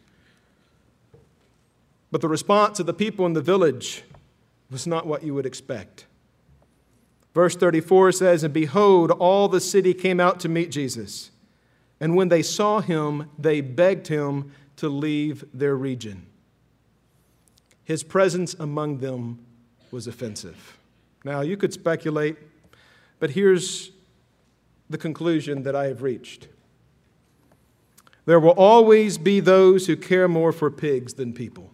But 2.09 2.21
the 2.21 2.27
response 2.27 2.79
of 2.79 2.87
the 2.87 2.95
people 2.95 3.27
in 3.27 3.33
the 3.33 3.43
village 3.43 4.01
was 4.71 4.87
not 4.87 5.05
what 5.05 5.21
you 5.21 5.35
would 5.35 5.45
expect. 5.45 6.07
Verse 7.35 7.55
34 7.55 8.13
says, 8.13 8.43
And 8.43 8.55
behold, 8.55 9.11
all 9.11 9.47
the 9.47 9.61
city 9.61 9.93
came 9.93 10.19
out 10.19 10.39
to 10.39 10.49
meet 10.49 10.71
Jesus. 10.71 11.29
And 11.99 12.15
when 12.15 12.29
they 12.29 12.41
saw 12.41 12.79
him, 12.79 13.29
they 13.37 13.61
begged 13.61 14.07
him 14.07 14.51
to 14.77 14.89
leave 14.89 15.45
their 15.53 15.75
region. 15.75 16.25
His 17.83 18.01
presence 18.01 18.55
among 18.55 18.97
them 18.97 19.45
was 19.91 20.07
offensive. 20.07 20.79
Now, 21.23 21.41
you 21.41 21.55
could 21.55 21.71
speculate, 21.71 22.35
but 23.19 23.29
here's 23.29 23.91
the 24.89 24.97
conclusion 24.97 25.63
that 25.63 25.75
I 25.75 25.87
have 25.87 26.01
reached. 26.01 26.47
There 28.25 28.39
will 28.39 28.51
always 28.51 29.17
be 29.17 29.39
those 29.39 29.87
who 29.87 29.95
care 29.95 30.27
more 30.27 30.51
for 30.51 30.71
pigs 30.71 31.13
than 31.13 31.33
people. 31.33 31.71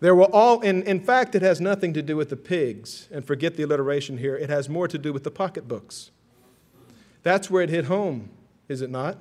There 0.00 0.14
will 0.14 0.30
all, 0.32 0.60
in, 0.60 0.82
in 0.82 1.00
fact, 1.00 1.34
it 1.34 1.42
has 1.42 1.60
nothing 1.60 1.94
to 1.94 2.02
do 2.02 2.16
with 2.16 2.28
the 2.28 2.36
pigs, 2.36 3.08
and 3.10 3.24
forget 3.24 3.56
the 3.56 3.62
alliteration 3.62 4.18
here. 4.18 4.36
It 4.36 4.50
has 4.50 4.68
more 4.68 4.86
to 4.86 4.98
do 4.98 5.12
with 5.12 5.24
the 5.24 5.30
pocketbooks. 5.30 6.10
That's 7.22 7.50
where 7.50 7.62
it 7.62 7.70
hit 7.70 7.86
home, 7.86 8.28
is 8.68 8.82
it 8.82 8.90
not? 8.90 9.16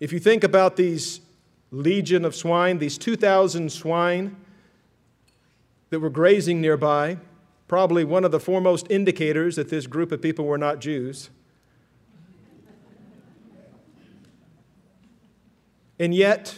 If 0.00 0.12
you 0.12 0.18
think 0.18 0.42
about 0.42 0.76
these 0.76 1.20
legion 1.70 2.24
of 2.24 2.34
swine, 2.34 2.78
these 2.78 2.96
2,000 2.96 3.70
swine 3.70 4.36
that 5.90 6.00
were 6.00 6.10
grazing 6.10 6.60
nearby, 6.60 7.18
probably 7.68 8.04
one 8.04 8.24
of 8.24 8.30
the 8.30 8.40
foremost 8.40 8.86
indicators 8.90 9.56
that 9.56 9.70
this 9.70 9.86
group 9.86 10.12
of 10.12 10.20
people 10.20 10.44
were 10.44 10.58
not 10.58 10.80
Jews. 10.80 11.30
And 15.98 16.14
yet, 16.14 16.54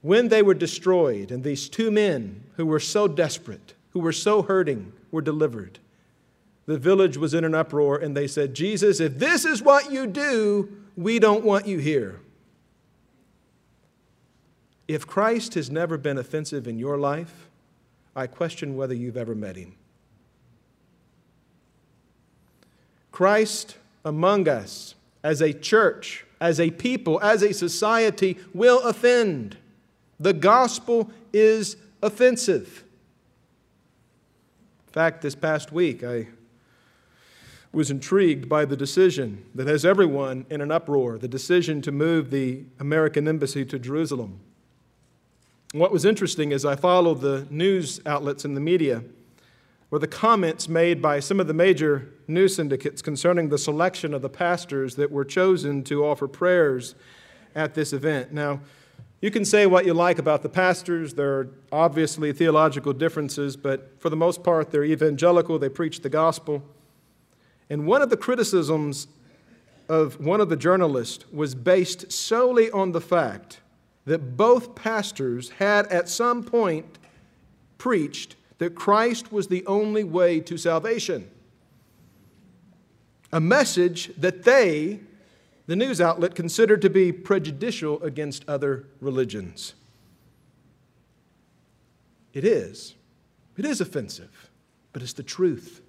when 0.00 0.28
they 0.28 0.42
were 0.42 0.54
destroyed, 0.54 1.30
and 1.30 1.44
these 1.44 1.68
two 1.68 1.90
men 1.90 2.44
who 2.56 2.66
were 2.66 2.80
so 2.80 3.06
desperate, 3.06 3.74
who 3.90 4.00
were 4.00 4.12
so 4.12 4.42
hurting, 4.42 4.92
were 5.10 5.22
delivered, 5.22 5.78
the 6.66 6.78
village 6.78 7.16
was 7.16 7.34
in 7.34 7.44
an 7.44 7.54
uproar, 7.54 7.96
and 7.96 8.16
they 8.16 8.26
said, 8.26 8.54
Jesus, 8.54 9.00
if 9.00 9.18
this 9.18 9.44
is 9.44 9.62
what 9.62 9.90
you 9.90 10.06
do, 10.06 10.68
we 10.96 11.18
don't 11.18 11.44
want 11.44 11.66
you 11.66 11.78
here. 11.78 12.20
If 14.88 15.06
Christ 15.06 15.54
has 15.54 15.70
never 15.70 15.96
been 15.96 16.18
offensive 16.18 16.66
in 16.66 16.78
your 16.78 16.98
life, 16.98 17.48
I 18.14 18.26
question 18.26 18.76
whether 18.76 18.94
you've 18.94 19.16
ever 19.16 19.34
met 19.34 19.56
him. 19.56 19.74
Christ 23.12 23.76
among 24.04 24.48
us 24.48 24.94
as 25.22 25.40
a 25.40 25.52
church, 25.52 26.26
as 26.40 26.58
a 26.58 26.70
people, 26.70 27.20
as 27.22 27.42
a 27.42 27.54
society 27.54 28.38
will 28.52 28.80
offend. 28.80 29.56
The 30.18 30.32
gospel 30.32 31.10
is 31.32 31.76
offensive. 32.02 32.84
In 34.88 34.92
fact, 34.92 35.22
this 35.22 35.34
past 35.34 35.72
week, 35.72 36.02
I 36.02 36.28
was 37.72 37.90
intrigued 37.90 38.48
by 38.48 38.64
the 38.64 38.76
decision 38.76 39.44
that 39.54 39.66
has 39.66 39.84
everyone 39.84 40.44
in 40.50 40.60
an 40.60 40.70
uproar 40.70 41.16
the 41.16 41.28
decision 41.28 41.80
to 41.82 41.92
move 41.92 42.30
the 42.30 42.64
American 42.78 43.26
embassy 43.26 43.64
to 43.64 43.78
Jerusalem. 43.78 44.40
What 45.72 45.90
was 45.90 46.04
interesting 46.04 46.52
is 46.52 46.66
I 46.66 46.76
followed 46.76 47.22
the 47.22 47.46
news 47.48 48.00
outlets 48.04 48.44
and 48.44 48.54
the 48.54 48.60
media 48.60 49.02
were 49.92 49.98
the 49.98 50.08
comments 50.08 50.70
made 50.70 51.02
by 51.02 51.20
some 51.20 51.38
of 51.38 51.46
the 51.46 51.52
major 51.52 52.08
news 52.26 52.56
syndicates 52.56 53.02
concerning 53.02 53.50
the 53.50 53.58
selection 53.58 54.14
of 54.14 54.22
the 54.22 54.28
pastors 54.30 54.96
that 54.96 55.10
were 55.10 55.22
chosen 55.22 55.84
to 55.84 56.02
offer 56.02 56.26
prayers 56.26 56.94
at 57.54 57.74
this 57.74 57.92
event. 57.92 58.32
Now, 58.32 58.60
you 59.20 59.30
can 59.30 59.44
say 59.44 59.66
what 59.66 59.84
you 59.84 59.92
like 59.92 60.18
about 60.18 60.40
the 60.40 60.48
pastors. 60.48 61.12
There 61.12 61.40
are 61.40 61.48
obviously 61.70 62.32
theological 62.32 62.94
differences, 62.94 63.54
but 63.54 64.00
for 64.00 64.08
the 64.08 64.16
most 64.16 64.42
part, 64.42 64.70
they're 64.70 64.82
evangelical. 64.82 65.58
They 65.58 65.68
preach 65.68 66.00
the 66.00 66.08
gospel. 66.08 66.62
And 67.68 67.84
one 67.84 68.00
of 68.00 68.08
the 68.08 68.16
criticisms 68.16 69.08
of 69.90 70.18
one 70.18 70.40
of 70.40 70.48
the 70.48 70.56
journalists 70.56 71.30
was 71.30 71.54
based 71.54 72.10
solely 72.10 72.70
on 72.70 72.92
the 72.92 73.00
fact 73.02 73.60
that 74.06 74.38
both 74.38 74.74
pastors 74.74 75.50
had 75.50 75.86
at 75.88 76.08
some 76.08 76.42
point 76.42 76.98
preached 77.76 78.36
that 78.62 78.76
Christ 78.76 79.32
was 79.32 79.48
the 79.48 79.66
only 79.66 80.04
way 80.04 80.38
to 80.38 80.56
salvation. 80.56 81.28
A 83.32 83.40
message 83.40 84.12
that 84.16 84.44
they 84.44 85.00
the 85.66 85.74
news 85.74 86.00
outlet 86.00 86.36
considered 86.36 86.80
to 86.82 86.90
be 86.90 87.10
prejudicial 87.10 88.00
against 88.04 88.48
other 88.48 88.86
religions. 89.00 89.74
It 92.32 92.44
is. 92.44 92.94
It 93.56 93.64
is 93.64 93.80
offensive, 93.80 94.48
but 94.92 95.02
it's 95.02 95.12
the 95.12 95.24
truth. 95.24 95.80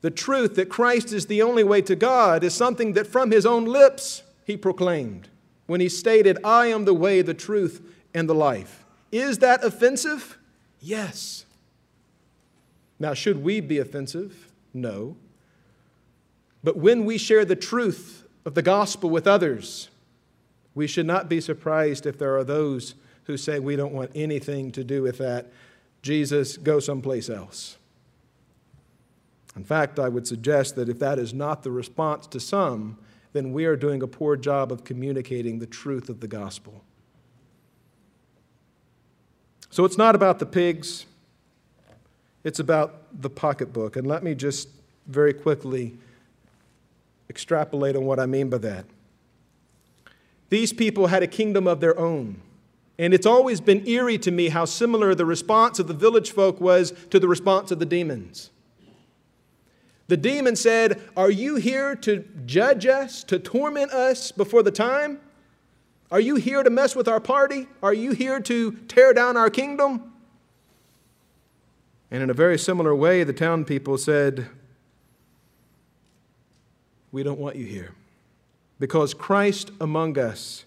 The 0.00 0.10
truth 0.10 0.56
that 0.56 0.68
Christ 0.68 1.12
is 1.12 1.26
the 1.26 1.42
only 1.42 1.62
way 1.62 1.80
to 1.82 1.94
God 1.94 2.42
is 2.42 2.54
something 2.54 2.94
that 2.94 3.06
from 3.06 3.30
his 3.30 3.46
own 3.46 3.66
lips 3.66 4.24
he 4.44 4.56
proclaimed 4.56 5.28
when 5.66 5.80
he 5.80 5.88
stated, 5.88 6.38
I 6.42 6.66
am 6.66 6.86
the 6.86 6.94
way, 6.94 7.22
the 7.22 7.34
truth, 7.34 7.80
and 8.12 8.28
the 8.28 8.34
life. 8.34 8.83
Is 9.14 9.38
that 9.38 9.62
offensive? 9.62 10.38
Yes. 10.80 11.46
Now, 12.98 13.14
should 13.14 13.44
we 13.44 13.60
be 13.60 13.78
offensive? 13.78 14.50
No. 14.72 15.14
But 16.64 16.78
when 16.78 17.04
we 17.04 17.16
share 17.16 17.44
the 17.44 17.54
truth 17.54 18.26
of 18.44 18.54
the 18.54 18.62
gospel 18.62 19.08
with 19.08 19.28
others, 19.28 19.88
we 20.74 20.88
should 20.88 21.06
not 21.06 21.28
be 21.28 21.40
surprised 21.40 22.06
if 22.06 22.18
there 22.18 22.36
are 22.36 22.42
those 22.42 22.96
who 23.26 23.36
say, 23.36 23.60
We 23.60 23.76
don't 23.76 23.92
want 23.92 24.10
anything 24.16 24.72
to 24.72 24.82
do 24.82 25.02
with 25.02 25.18
that. 25.18 25.46
Jesus, 26.02 26.56
go 26.56 26.80
someplace 26.80 27.30
else. 27.30 27.76
In 29.54 29.62
fact, 29.62 30.00
I 30.00 30.08
would 30.08 30.26
suggest 30.26 30.74
that 30.74 30.88
if 30.88 30.98
that 30.98 31.20
is 31.20 31.32
not 31.32 31.62
the 31.62 31.70
response 31.70 32.26
to 32.26 32.40
some, 32.40 32.98
then 33.32 33.52
we 33.52 33.64
are 33.64 33.76
doing 33.76 34.02
a 34.02 34.08
poor 34.08 34.34
job 34.34 34.72
of 34.72 34.82
communicating 34.82 35.60
the 35.60 35.66
truth 35.66 36.08
of 36.08 36.18
the 36.18 36.26
gospel. 36.26 36.82
So 39.74 39.84
it's 39.84 39.98
not 39.98 40.14
about 40.14 40.38
the 40.38 40.46
pigs, 40.46 41.04
it's 42.44 42.60
about 42.60 42.94
the 43.20 43.28
pocketbook. 43.28 43.96
And 43.96 44.06
let 44.06 44.22
me 44.22 44.36
just 44.36 44.68
very 45.08 45.34
quickly 45.34 45.98
extrapolate 47.28 47.96
on 47.96 48.04
what 48.04 48.20
I 48.20 48.26
mean 48.26 48.48
by 48.50 48.58
that. 48.58 48.84
These 50.48 50.72
people 50.72 51.08
had 51.08 51.24
a 51.24 51.26
kingdom 51.26 51.66
of 51.66 51.80
their 51.80 51.98
own. 51.98 52.40
And 53.00 53.12
it's 53.12 53.26
always 53.26 53.60
been 53.60 53.84
eerie 53.88 54.16
to 54.18 54.30
me 54.30 54.50
how 54.50 54.64
similar 54.64 55.12
the 55.12 55.26
response 55.26 55.80
of 55.80 55.88
the 55.88 55.92
village 55.92 56.30
folk 56.30 56.60
was 56.60 56.92
to 57.10 57.18
the 57.18 57.26
response 57.26 57.72
of 57.72 57.80
the 57.80 57.84
demons. 57.84 58.50
The 60.06 60.16
demon 60.16 60.54
said, 60.54 61.02
Are 61.16 61.32
you 61.32 61.56
here 61.56 61.96
to 61.96 62.24
judge 62.46 62.86
us, 62.86 63.24
to 63.24 63.40
torment 63.40 63.90
us 63.90 64.30
before 64.30 64.62
the 64.62 64.70
time? 64.70 65.18
Are 66.14 66.20
you 66.20 66.36
here 66.36 66.62
to 66.62 66.70
mess 66.70 66.94
with 66.94 67.08
our 67.08 67.18
party? 67.18 67.66
Are 67.82 67.92
you 67.92 68.12
here 68.12 68.38
to 68.38 68.70
tear 68.86 69.12
down 69.12 69.36
our 69.36 69.50
kingdom? 69.50 70.12
And 72.08 72.22
in 72.22 72.30
a 72.30 72.34
very 72.34 72.56
similar 72.56 72.94
way, 72.94 73.24
the 73.24 73.32
town 73.32 73.64
people 73.64 73.98
said, 73.98 74.46
we 77.10 77.24
don't 77.24 77.40
want 77.40 77.56
you 77.56 77.66
here. 77.66 77.94
Because 78.78 79.12
Christ 79.12 79.72
among 79.80 80.16
us 80.16 80.64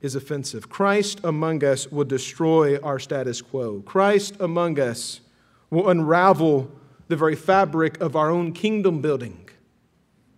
is 0.00 0.14
offensive. 0.14 0.68
Christ 0.68 1.18
among 1.24 1.64
us 1.64 1.90
will 1.90 2.04
destroy 2.04 2.78
our 2.82 3.00
status 3.00 3.42
quo. 3.42 3.80
Christ 3.80 4.36
among 4.38 4.78
us 4.78 5.22
will 5.70 5.90
unravel 5.90 6.70
the 7.08 7.16
very 7.16 7.34
fabric 7.34 8.00
of 8.00 8.14
our 8.14 8.30
own 8.30 8.52
kingdom 8.52 9.00
building. 9.00 9.48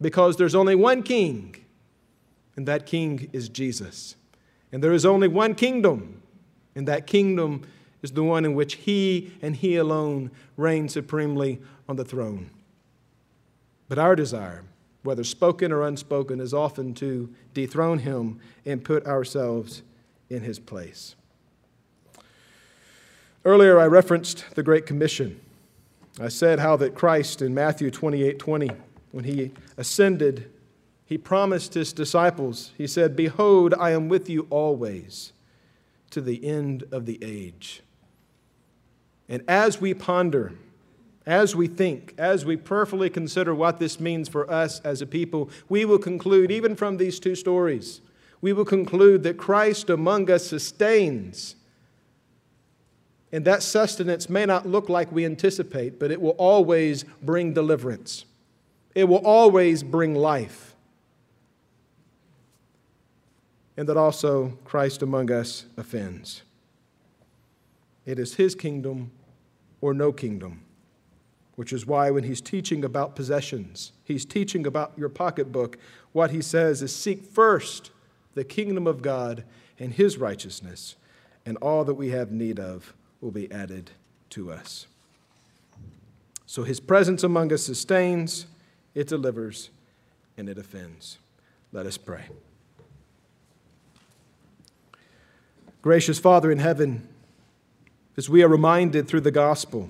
Because 0.01 0.39
there's 0.39 0.55
only 0.55 0.77
one 0.77 1.03
king, 1.03 1.62
and 2.57 2.67
that 2.67 2.87
king 2.87 3.29
is 3.33 3.49
Jesus. 3.49 4.17
And 4.71 4.83
there 4.83 4.93
is 4.93 5.05
only 5.05 5.29
one 5.29 5.55
kingdom, 5.55 6.23
and 6.75 6.89
that 6.89 7.07
kingdom 7.07 7.63
is 8.03 8.13
the 8.13 8.25
one 8.25 8.45
in 8.45 8.55
which 8.55 8.75
he 8.75 9.33
and 9.43 9.57
he 9.57 9.77
alone 9.77 10.31
reign 10.57 10.89
supremely 10.89 11.61
on 11.89 11.97
the 11.97 12.05
throne. 12.05 12.51
But 13.89 13.99
our 13.99 14.17
desire 14.17 14.65
whether 15.03 15.25
spoken 15.25 15.73
or 15.73 15.83
unspoken, 15.83 16.41
is 16.41 16.55
often 16.55 16.95
to 16.95 17.33
dethrone 17.55 17.99
him 17.99 18.39
and 18.65 18.85
put 18.85 19.07
ourselves 19.07 19.83
in 20.31 20.43
his 20.43 20.59
place. 20.59 21.15
Earlier, 23.45 23.81
I 23.81 23.87
referenced 23.87 24.45
the 24.55 24.63
Great 24.63 24.87
Commission. 24.87 25.41
I 26.21 26.29
said 26.29 26.61
how 26.61 26.77
that 26.77 26.95
Christ 26.95 27.43
in 27.43 27.53
Matthew 27.55 27.91
28 27.91 28.39
20, 28.39 28.71
when 29.11 29.25
he 29.25 29.51
ascended, 29.77 30.51
he 31.13 31.19
promised 31.19 31.75
his 31.75 31.93
disciples, 31.93 32.73
he 32.79 32.87
said, 32.87 33.15
Behold, 33.15 33.75
I 33.79 33.91
am 33.91 34.09
with 34.09 34.31
you 34.31 34.47
always 34.49 35.35
to 36.09 36.23
the 36.23 36.43
end 36.43 36.85
of 36.91 37.05
the 37.05 37.19
age. 37.21 37.83
And 39.29 39.43
as 39.47 39.79
we 39.79 39.93
ponder 39.93 40.55
as 41.27 41.55
we 41.55 41.67
think, 41.67 42.15
as 42.17 42.47
we 42.47 42.57
prayerfully 42.57 43.11
consider 43.11 43.55
what 43.55 43.79
this 43.79 44.01
means 44.01 44.27
for 44.27 44.51
us 44.51 44.81
as 44.81 45.03
a 45.03 45.07
people, 45.07 45.51
we 45.69 45.85
will 45.85 45.99
conclude, 45.99 46.51
even 46.51 46.75
from 46.75 46.97
these 46.97 47.21
two 47.21 47.35
stories, 47.35 48.01
we 48.41 48.55
will 48.55 48.65
conclude 48.65 49.23
that 49.25 49.37
Christ 49.37 49.91
among 49.91 50.31
us 50.31 50.47
sustains. 50.47 51.57
And 53.31 53.45
that 53.45 53.63
sustenance 53.63 54.31
may 54.31 54.47
not 54.47 54.67
look 54.67 54.89
like 54.89 55.13
we 55.13 55.27
anticipate, 55.27 56.01
but 56.01 56.11
it 56.11 56.23
will 56.23 56.37
always 56.39 57.05
bring 57.21 57.53
deliverance. 57.53 58.25
It 58.95 59.05
will 59.05 59.27
always 59.27 59.83
bring 59.83 60.15
life. 60.15 60.72
And 63.77 63.89
that 63.89 63.97
also 63.97 64.59
Christ 64.65 65.03
among 65.03 65.31
us 65.31 65.67
offends. 65.77 66.43
It 68.05 68.19
is 68.19 68.35
his 68.35 68.55
kingdom 68.55 69.13
or 69.81 69.95
no 69.95 70.13
kingdom 70.13 70.63
which 71.57 71.73
is 71.73 71.87
why 71.87 72.11
when 72.11 72.25
he's 72.25 72.41
teaching 72.41 72.85
about 72.85 73.15
possessions, 73.15 73.93
he's 74.05 74.25
teaching 74.25 74.67
about 74.67 74.93
your 74.97 75.09
pocketbook, 75.09 75.79
what 76.13 76.31
he 76.31 76.41
says 76.41 76.83
is 76.83 76.95
seek 76.95 77.25
first 77.25 77.91
the 78.35 78.45
kingdom 78.45 78.87
of 78.87 79.03
God 79.03 79.45
and 79.79 79.93
his 79.93 80.17
righteousness, 80.17 80.97
and 81.45 81.57
all 81.59 81.85
that 81.85 81.95
we 81.95 82.11
have 82.11 82.31
need 82.31 82.59
of 82.59 82.95
will 83.21 83.31
be 83.31 83.51
added 83.53 83.91
to 84.31 84.51
us. 84.51 84.87
So 86.47 86.65
his 86.65 86.81
presence 86.81 87.23
among 87.23 87.53
us 87.53 87.63
sustains, 87.63 88.47
it 88.95 89.09
delivers, 89.09 89.71
and 90.37 90.49
it 90.49 90.59
offends. 90.59 91.19
Let 91.73 91.87
us 91.87 91.99
pray. 91.99 92.25
Gracious 95.83 96.21
Father 96.21 96.53
in 96.53 96.59
heaven, 96.59 97.09
as 98.17 98.29
we 98.29 98.41
are 98.45 98.49
reminded 98.49 99.09
through 99.09 99.23
the 99.23 99.33
gospel, 99.33 99.89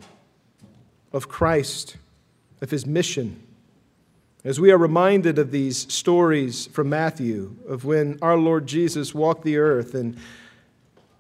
of 1.13 1.29
Christ, 1.29 1.99
of 2.63 2.71
his 2.71 2.87
mission. 2.87 3.43
As 4.43 4.59
we 4.59 4.73
are 4.73 4.79
reminded 4.79 5.39
of 5.39 5.51
these 5.51 5.93
stories 5.93 6.67
from 6.69 6.89
Matthew, 6.89 7.57
of 7.69 7.85
when 7.85 8.19
our 8.23 8.39
Lord 8.39 8.67
Jesus 8.67 9.15
walked 9.15 9.45
the 9.45 9.59
earth 9.59 9.95
and 9.95 10.17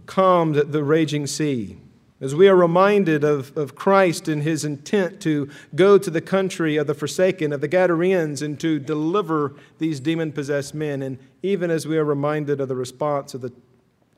calmed 0.06 0.54
the 0.54 0.82
raging 0.82 1.26
sea, 1.26 1.76
as 2.22 2.34
we 2.34 2.48
are 2.48 2.56
reminded 2.56 3.24
of, 3.24 3.54
of 3.58 3.74
Christ 3.74 4.26
and 4.26 4.42
his 4.42 4.64
intent 4.64 5.20
to 5.20 5.50
go 5.74 5.98
to 5.98 6.10
the 6.10 6.22
country 6.22 6.78
of 6.78 6.86
the 6.86 6.94
forsaken, 6.94 7.52
of 7.52 7.60
the 7.60 7.68
Gadarenes, 7.68 8.40
and 8.40 8.58
to 8.60 8.78
deliver 8.78 9.54
these 9.78 10.00
demon 10.00 10.32
possessed 10.32 10.72
men, 10.72 11.02
and 11.02 11.18
even 11.42 11.70
as 11.70 11.86
we 11.86 11.98
are 11.98 12.04
reminded 12.04 12.58
of 12.58 12.68
the 12.68 12.74
response 12.76 13.34
of 13.34 13.42
the 13.42 13.52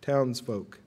townsfolk 0.04 0.78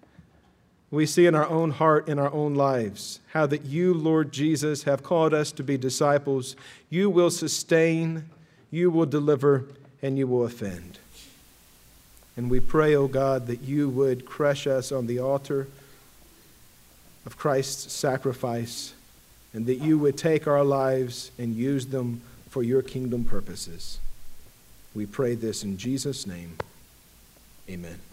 we 0.90 1.06
see 1.06 1.26
in 1.26 1.36
our 1.36 1.48
own 1.48 1.72
heart, 1.72 2.08
in 2.08 2.18
our 2.18 2.32
own 2.32 2.56
lives, 2.56 3.20
how 3.34 3.46
that 3.48 3.66
you, 3.66 3.94
Lord 3.94 4.32
Jesus, 4.32 4.84
have 4.84 5.04
called 5.04 5.34
us 5.34 5.52
to 5.54 5.64
be 5.64 5.78
disciples. 5.78 6.56
You 6.90 7.10
will 7.10 7.30
sustain, 7.30 8.30
you 8.72 8.90
will 8.90 9.06
deliver, 9.06 9.66
and 10.02 10.18
you 10.18 10.28
will 10.28 10.46
offend. 10.46 11.00
And 12.38 12.50
we 12.50 12.60
pray, 12.60 12.96
O 12.96 13.04
oh 13.04 13.08
God, 13.08 13.48
that 13.48 13.62
you 13.62 13.90
would 13.90 14.26
crush 14.26 14.66
us 14.66 14.92
on 14.92 15.08
the 15.08 15.20
altar 15.20 15.68
of 17.26 17.38
Christ's 17.38 17.92
sacrifice, 17.92 18.94
and 19.54 19.66
that 19.66 19.80
you 19.80 19.98
would 19.98 20.18
take 20.18 20.48
our 20.48 20.64
lives 20.64 21.32
and 21.38 21.54
use 21.54 21.88
them 21.88 22.22
for 22.50 22.64
your 22.64 22.82
kingdom 22.82 23.26
purposes. 23.26 24.00
We 24.96 25.06
pray 25.06 25.36
this 25.36 25.64
in 25.64 25.78
Jesus' 25.78 26.26
name. 26.26 26.58
Amen. 27.70 28.07